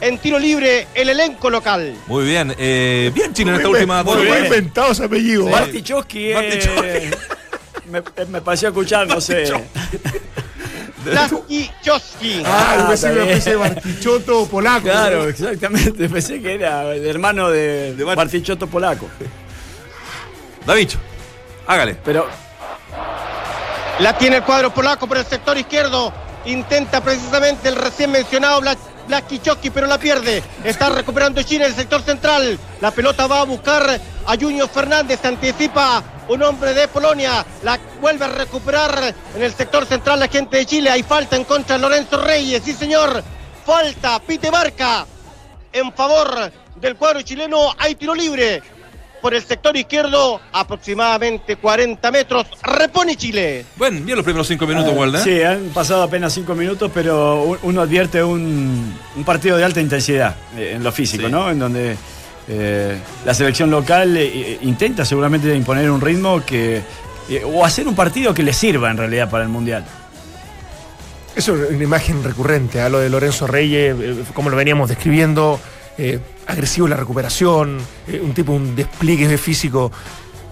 [0.00, 1.96] en tiro libre el elenco local.
[2.06, 2.54] Muy bien.
[2.58, 4.02] eh, bien Chile en esta Muy última.
[4.04, 5.48] muy bien inventado ese apellido.
[5.48, 5.52] ¿eh?
[5.52, 7.10] Bartichowski, eh,
[7.90, 9.50] me, me pareció escuchar, no sé.
[11.04, 12.42] Blaskichowski.
[12.44, 14.82] Ah, yo pensé que especie de bartichoto polaco.
[14.84, 16.08] Claro, exactamente.
[16.08, 19.08] Pensé que era el hermano de, de Bart- Bartichotto polaco.
[20.66, 20.98] Davicho,
[21.66, 21.96] hágale.
[22.04, 22.26] Pero
[24.00, 26.12] La tiene el cuadro polaco por el sector izquierdo.
[26.44, 28.76] Intenta precisamente el recién mencionado Bla-
[29.08, 30.42] Blaskichowski, pero la pierde.
[30.64, 32.58] Está recuperando Chile en el sector central.
[32.80, 35.24] La pelota va a buscar a Junior Fernández.
[35.24, 37.44] Anticipa un hombre de Polonia.
[37.62, 40.90] La vuelve a recuperar en el sector central la gente de Chile.
[40.90, 42.62] Hay falta en contra de Lorenzo Reyes.
[42.64, 43.22] Sí, señor.
[43.64, 44.18] Falta.
[44.20, 45.06] Pite Barca.
[45.72, 48.62] En favor del cuadro chileno hay tiro libre.
[49.20, 53.64] Por el sector izquierdo, aproximadamente 40 metros, repone Chile.
[53.76, 55.20] Bueno, bien los primeros cinco minutos, Walda.
[55.22, 59.80] Sí, han pasado apenas cinco minutos, pero un- uno advierte un, un partido de alta
[59.80, 61.32] intensidad eh, en lo físico, Sí.
[61.32, 61.50] ¿no?
[61.50, 61.96] En donde
[62.48, 66.82] eh, la selección local eh, intenta seguramente imponer un ritmo que.
[67.28, 69.84] eh, o hacer un partido que le sirva en realidad para el Mundial.
[71.34, 75.60] Eso es una imagen recurrente, a lo de Lorenzo Reyes, eh, como lo veníamos describiendo,
[75.98, 79.90] eh, agresivo en la recuperación, eh, un tipo, un despliegue físico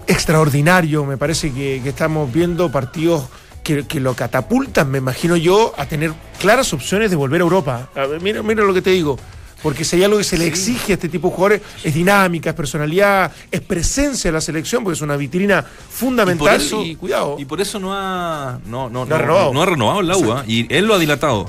[0.07, 1.05] extraordinario.
[1.05, 3.25] Me parece que, que estamos viendo partidos
[3.63, 7.89] que, que lo catapultan, me imagino yo, a tener claras opciones de volver a Europa.
[7.95, 9.17] A ver, mira, mira lo que te digo.
[9.63, 12.51] Porque si hay algo que se le exige a este tipo de jugadores, es dinámica,
[12.51, 16.61] es personalidad, es presencia en la selección, porque es una vitrina fundamental.
[16.83, 17.37] Y, cuidado.
[17.39, 19.53] y por eso no ha, no, no, No ha renovado.
[19.53, 20.43] no ha renovado el agua.
[20.45, 21.47] Y él lo ha dilatado.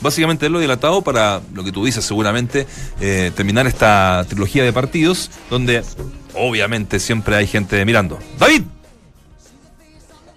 [0.00, 2.66] Básicamente él lo dilatado para lo que tú dices, seguramente,
[3.00, 5.82] eh, terminar esta trilogía de partidos donde
[6.34, 8.18] obviamente siempre hay gente mirando.
[8.38, 8.62] David.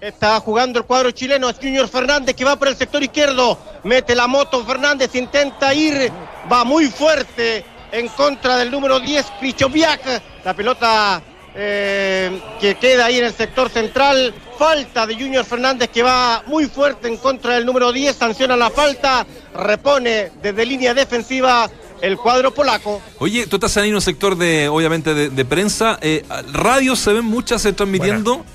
[0.01, 4.13] Está jugando el cuadro chileno, es Junior Fernández que va por el sector izquierdo, mete
[4.13, 6.11] la moto Fernández, intenta ir,
[6.51, 11.23] va muy fuerte en contra del número 10, Krichoviak, la pelota
[11.56, 16.66] eh, que queda ahí en el sector central, falta de Junior Fernández que va muy
[16.66, 21.70] fuerte en contra del número 10, sanciona la falta, repone desde línea defensiva
[22.01, 23.01] el cuadro polaco.
[23.20, 25.97] Oye, tú estás ahí en un sector de, obviamente, de, de prensa.
[26.01, 28.45] Eh, radios se ven muchas eh, transmitiendo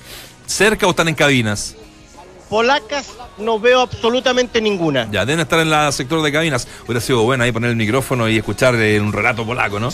[0.45, 1.75] cerca o están en cabinas.
[2.51, 5.07] Polacas no veo absolutamente ninguna.
[5.09, 6.67] Ya, deben estar en el sector de cabinas.
[6.83, 9.89] Hubiera sido bueno ahí poner el micrófono y escuchar eh, un relato polaco, ¿no?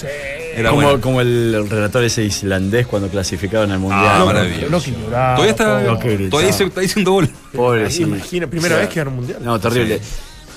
[0.56, 1.00] Era como, bueno.
[1.00, 4.04] como el relator ese islandés cuando clasificaron al Mundial.
[4.10, 4.70] Ah, maravilloso.
[4.72, 6.30] Lo que lloraba, Todavía está, Lo que gritaba.
[6.32, 7.30] todavía está diciendo gol.
[7.54, 8.02] Pobre, sí.
[8.02, 9.40] imagina, primera O sea, vez que gana un mundial.
[9.44, 10.02] No, terrible.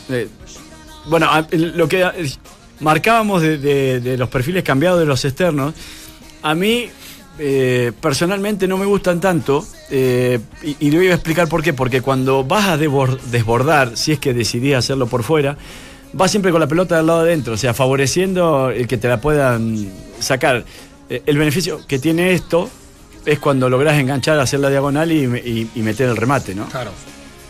[0.09, 0.29] Eh,
[1.05, 2.33] bueno, lo que eh,
[2.81, 5.75] marcábamos de, de- de los perfiles cambiados de los externos,
[6.43, 6.89] a mí
[7.43, 11.73] eh, personalmente no me gustan tanto, eh, y, le voy a explicar por qué.
[11.73, 15.57] Porque cuando vas a desbordar, si es que decidís hacerlo por fuera,
[16.13, 19.23] vas siempre con la pelota del lado adentro, o sea, favoreciendo el que te la
[19.23, 20.67] puedan sacar.
[21.09, 22.69] Eh, el beneficio que tiene esto
[23.25, 25.27] es cuando lográs enganchar, hacer la diagonal y,
[25.77, 26.67] meter el remate, ¿no?
[26.67, 26.91] Claro.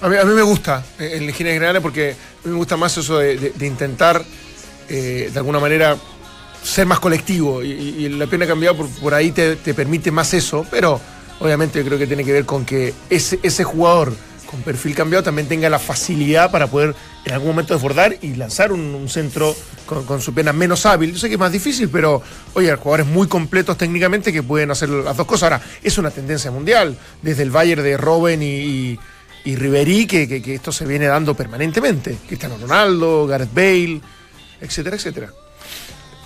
[0.02, 2.96] A mí, a mí me gusta en legiones generales porque a mí me gusta más
[2.96, 4.24] eso de, intentar,
[4.88, 5.96] de alguna manera,
[6.62, 7.62] ser más colectivo.
[7.62, 11.00] Y, la pierna cambiada por, por ahí te, te permite más eso, pero
[11.40, 14.12] obviamente creo que tiene que ver con que ese, jugador
[14.46, 16.94] con perfil cambiado también tenga la facilidad para poder
[17.24, 19.54] en algún momento desbordar y lanzar un, centro
[19.86, 21.12] con, su pierna menos hábil.
[21.12, 22.22] Yo sé que es más difícil, pero
[22.54, 25.44] oye, jugadores muy completos técnicamente que pueden hacer las dos cosas.
[25.44, 28.98] Ahora, es una tendencia mundial, desde el Bayern de Robben y,
[29.44, 32.16] y, Ribery, que- que esto se viene dando permanentemente.
[32.26, 34.00] Cristiano Ronaldo, Gareth Bale,
[34.60, 35.30] etcétera, etcétera.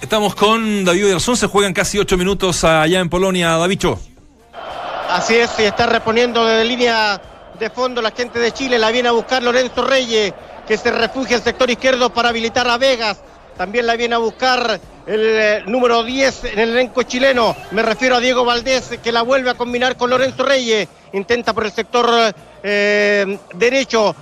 [0.05, 3.99] Estamos con David Oyarzún, se juegan casi ocho minutos allá en Polonia, Davicho.
[5.09, 7.19] Así es, y está reponiendo desde línea
[7.59, 8.79] de fondo la gente de Chile.
[8.79, 10.35] La viene a buscar Lorenzo Reyes,
[10.69, 13.23] que se refugia en el sector izquierdo para habilitar a Vegas.
[13.57, 17.57] También la viene a buscar el eh, número 10 en el elenco chileno.
[17.71, 20.87] Me refiero a Diego Valdés, que la vuelve a combinar con Lorenzo Reyes.
[21.15, 24.15] Intenta por el sector eh, derecho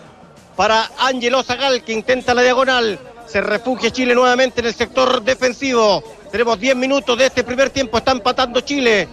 [0.54, 3.00] para Ángelo Zagal, que intenta la diagonal.
[3.32, 6.04] Se refugia Chile nuevamente en el sector defensivo.
[6.30, 7.96] Tenemos 10 minutos de este primer tiempo.
[7.96, 9.08] Está empatando Chile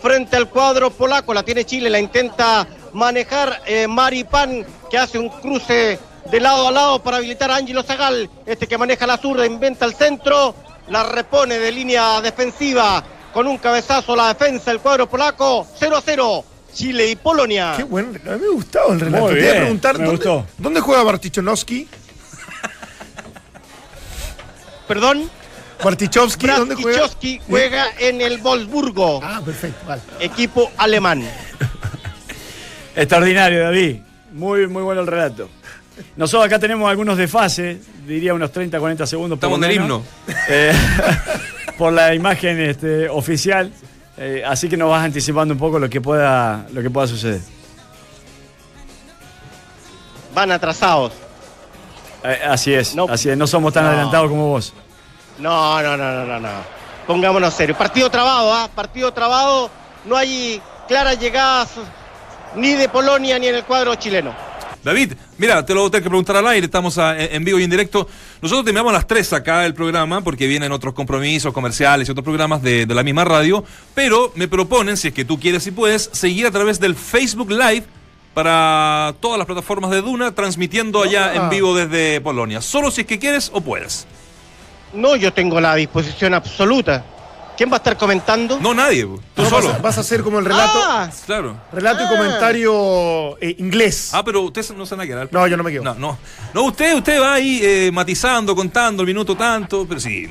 [0.00, 1.34] frente al cuadro polaco.
[1.34, 5.98] La tiene Chile, la intenta manejar eh, Maripan, que hace un cruce
[6.30, 8.30] de lado a lado para habilitar a Ángelo Zagal.
[8.46, 10.54] Este que maneja la zurda, inventa el centro,
[10.86, 13.02] la repone de línea defensiva
[13.32, 15.66] con un cabezazo la defensa del cuadro polaco.
[15.80, 16.44] 0 a 0.
[16.72, 17.74] Chile y Polonia.
[17.76, 19.24] Qué bueno, me ha gustado el relato.
[19.26, 20.44] Muy Te iba a preguntar, ¿dónde.
[20.58, 21.88] ¿dónde juega Bartichonowski?
[24.88, 25.30] Perdón.
[25.82, 27.00] Bartichowski, ¿dónde juega?
[27.00, 29.20] Bartichowski juega en el Wolfsburgo.
[29.22, 30.02] Ah, perfecto, vale.
[30.20, 31.22] Equipo alemán.
[32.96, 33.96] Extraordinario, David.
[34.32, 35.48] Muy, muy bueno el relato.
[36.16, 39.38] Nosotros acá tenemos algunos desfases, diría unos 30, 40 segundos.
[39.38, 40.02] por Estamos en el himno.
[40.48, 40.72] eh,
[41.78, 43.70] por la imagen este, oficial.
[44.16, 47.40] Eh, así que nos vas anticipando un poco lo que pueda, lo que pueda suceder.
[50.34, 51.12] Van atrasados.
[52.24, 53.06] Eh, así es, No.
[53.08, 53.36] así es.
[53.36, 53.90] No somos tan No.
[53.90, 54.72] adelantados como vos.
[55.38, 56.48] No, no, no, no, no, no.
[57.06, 57.76] Pongámonos serios.
[57.76, 58.68] Partido trabado, ¿ah?
[58.74, 59.70] Partido trabado.
[60.06, 61.70] No hay claras llegadas
[62.56, 64.34] ni de Polonia ni en el cuadro chileno.
[64.82, 67.44] David, mira, te lo voy a tener que preguntar al aire, estamos a- en en
[67.44, 68.06] vivo y en directo.
[68.42, 72.22] Nosotros terminamos a las 3 acá el programa porque vienen otros compromisos comerciales y otros
[72.24, 73.64] programas de, de la misma radio,
[73.94, 77.50] pero me proponen, si es que tú quieres y puedes, seguir a través del Facebook
[77.50, 77.84] Live
[78.34, 81.36] para todas las plataformas de Duna, transmitiendo allá Ah.
[81.36, 82.60] en vivo desde Polonia.
[82.60, 84.06] Solo si es que quieres o puedes.
[84.92, 87.04] No, yo tengo la disposición absoluta.
[87.56, 88.58] ¿Quién va a estar comentando?
[88.60, 89.02] No, nadie.
[89.04, 89.68] Tú No, solo.
[89.68, 91.56] Vas a, vas a hacer como el relato, Ah, Claro.
[91.72, 92.08] relato y Ah.
[92.08, 94.10] comentario eh, inglés.
[94.12, 95.28] Ah, pero usted no se van a quedar.
[95.30, 95.84] No, yo no me quedo.
[95.84, 96.18] No, no.
[96.52, 100.28] No, usted, usted va ahí eh, matizando, contando el minuto tanto, pero sí,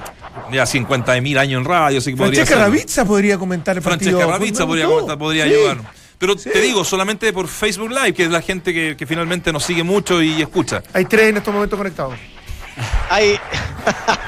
[0.52, 2.62] ya 50 mil años en radio, así que podría Francesca.
[2.66, 4.12] Ravizza podría comentar el partido.
[4.18, 5.52] Francesca Ravizza podría, comentar, podría Sí.
[5.54, 5.78] ayudar.
[6.24, 6.50] Pero Sí.
[6.52, 9.84] te digo, solamente por Facebook Live, que es la gente que, que finalmente nos sigue
[9.84, 10.82] mucho y escucha.
[10.94, 12.14] Hay tres en estos momentos conectados.
[13.10, 13.38] Ahí.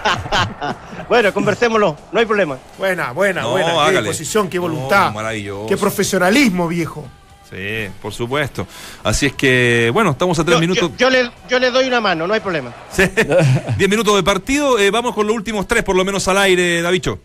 [1.10, 2.58] bueno, conversémoslo, no hay problema.
[2.78, 3.72] Buena, buena, No, buena.
[3.72, 4.00] Qué hágale.
[4.10, 5.14] disposición, qué No, voluntad.
[5.14, 5.68] maravilloso.
[5.68, 7.08] Qué profesionalismo, viejo.
[7.50, 8.68] Sí, por supuesto.
[9.02, 10.92] Así es que, bueno, estamos a tres Yo, minutos.
[10.92, 12.74] yo- yo le, yo le doy una mano, no hay problema.
[12.92, 13.04] Sí.
[13.78, 14.78] Diez minutos de partido.
[14.80, 17.20] eh, vamos con los últimos tres, por lo menos al aire, Davicho.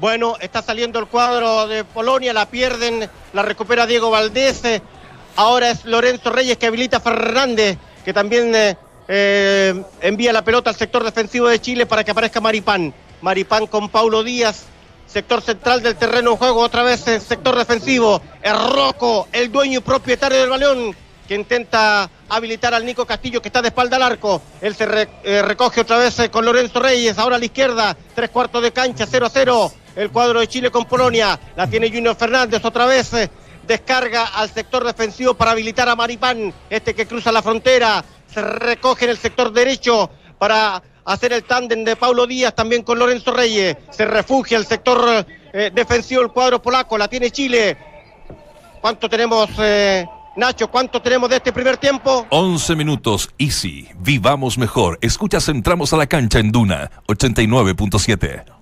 [0.00, 4.62] Bueno, está saliendo el cuadro de Polonia, la pierden, la recupera Diego Valdés.
[5.36, 8.78] Ahora es Lorenzo Reyes que habilita a Fernández, que también eh,
[9.08, 12.94] eh, envía la pelota al sector defensivo de Chile para que aparezca Maripán.
[13.20, 14.64] Maripán con Paulo Díaz,
[15.06, 18.22] sector central del terreno de juego, otra vez en sector defensivo.
[18.42, 20.96] Es Rocco, el dueño y propietario del balón,
[21.28, 24.40] que intenta habilitar al Nico Castillo que está de espalda al arco.
[24.62, 24.84] Él se
[25.24, 29.06] eh, recoge otra vez con Lorenzo Reyes, ahora a la izquierda, tres cuartos de cancha,
[29.06, 29.72] 0 a 0.
[29.96, 33.10] El cuadro de Chile con Polonia, la tiene Junior Fernández otra vez.
[33.66, 39.04] descarga al sector defensivo para habilitar a Maripán, este que cruza la frontera, se recoge
[39.04, 43.76] en el sector derecho para hacer el tándem de Paulo Díaz también con Lorenzo Reyes,
[43.90, 47.76] se refugia el sector eh, defensivo el cuadro polaco, la tiene Chile.
[48.80, 50.70] ¿Cuánto tenemos, eh, Nacho?
[50.70, 52.26] ¿Cuánto tenemos de este primer tiempo?
[52.30, 53.88] 11 minutos, Easy.
[53.98, 54.98] Vivamos mejor.
[55.02, 58.59] Escuchas, entramos a la cancha en Duna 89.7.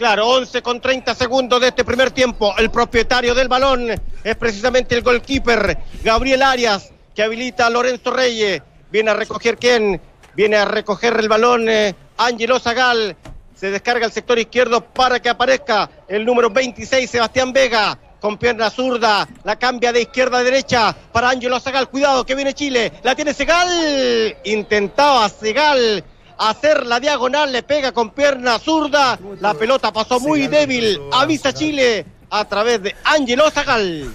[0.00, 2.54] Claro, 11 con 30 segundos de este primer tiempo.
[2.56, 3.90] El propietario del balón
[4.24, 8.62] es precisamente el goalkeeper Gabriel Arias, que habilita a Lorenzo Reyes.
[8.90, 10.00] Viene a recoger quién?
[10.34, 13.14] Viene a recoger el balón eh, Ángelo Zagal.
[13.54, 17.98] Se descarga el sector izquierdo para que aparezca el número 26, Sebastián Vega.
[18.22, 21.90] Con pierna zurda, la cambia de izquierda a derecha para Ángelo Zagal.
[21.90, 22.90] Cuidado que viene Chile.
[23.02, 24.34] La tiene Segal.
[24.44, 26.02] Intentaba Segal
[26.40, 32.06] hacer la diagonal, le pega con pierna zurda, la pelota pasó muy débil, avisa Chile
[32.30, 34.10] a través de Ángelo Zagal.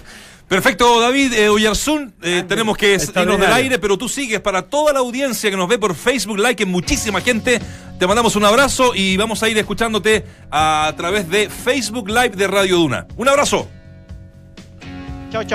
[0.48, 2.14] Perfecto, David eh, Oyarzún.
[2.22, 5.68] eh, tenemos que irnos del aire, pero tú sigues para toda la audiencia que nos
[5.68, 7.60] ve por Facebook Live, que es muchísima gente.
[7.98, 12.46] Te mandamos un abrazo y vamos a ir escuchándote a través de Facebook Live de
[12.46, 13.06] Radio Duna.
[13.16, 13.68] Un abrazo.
[15.32, 15.54] Chao, chao.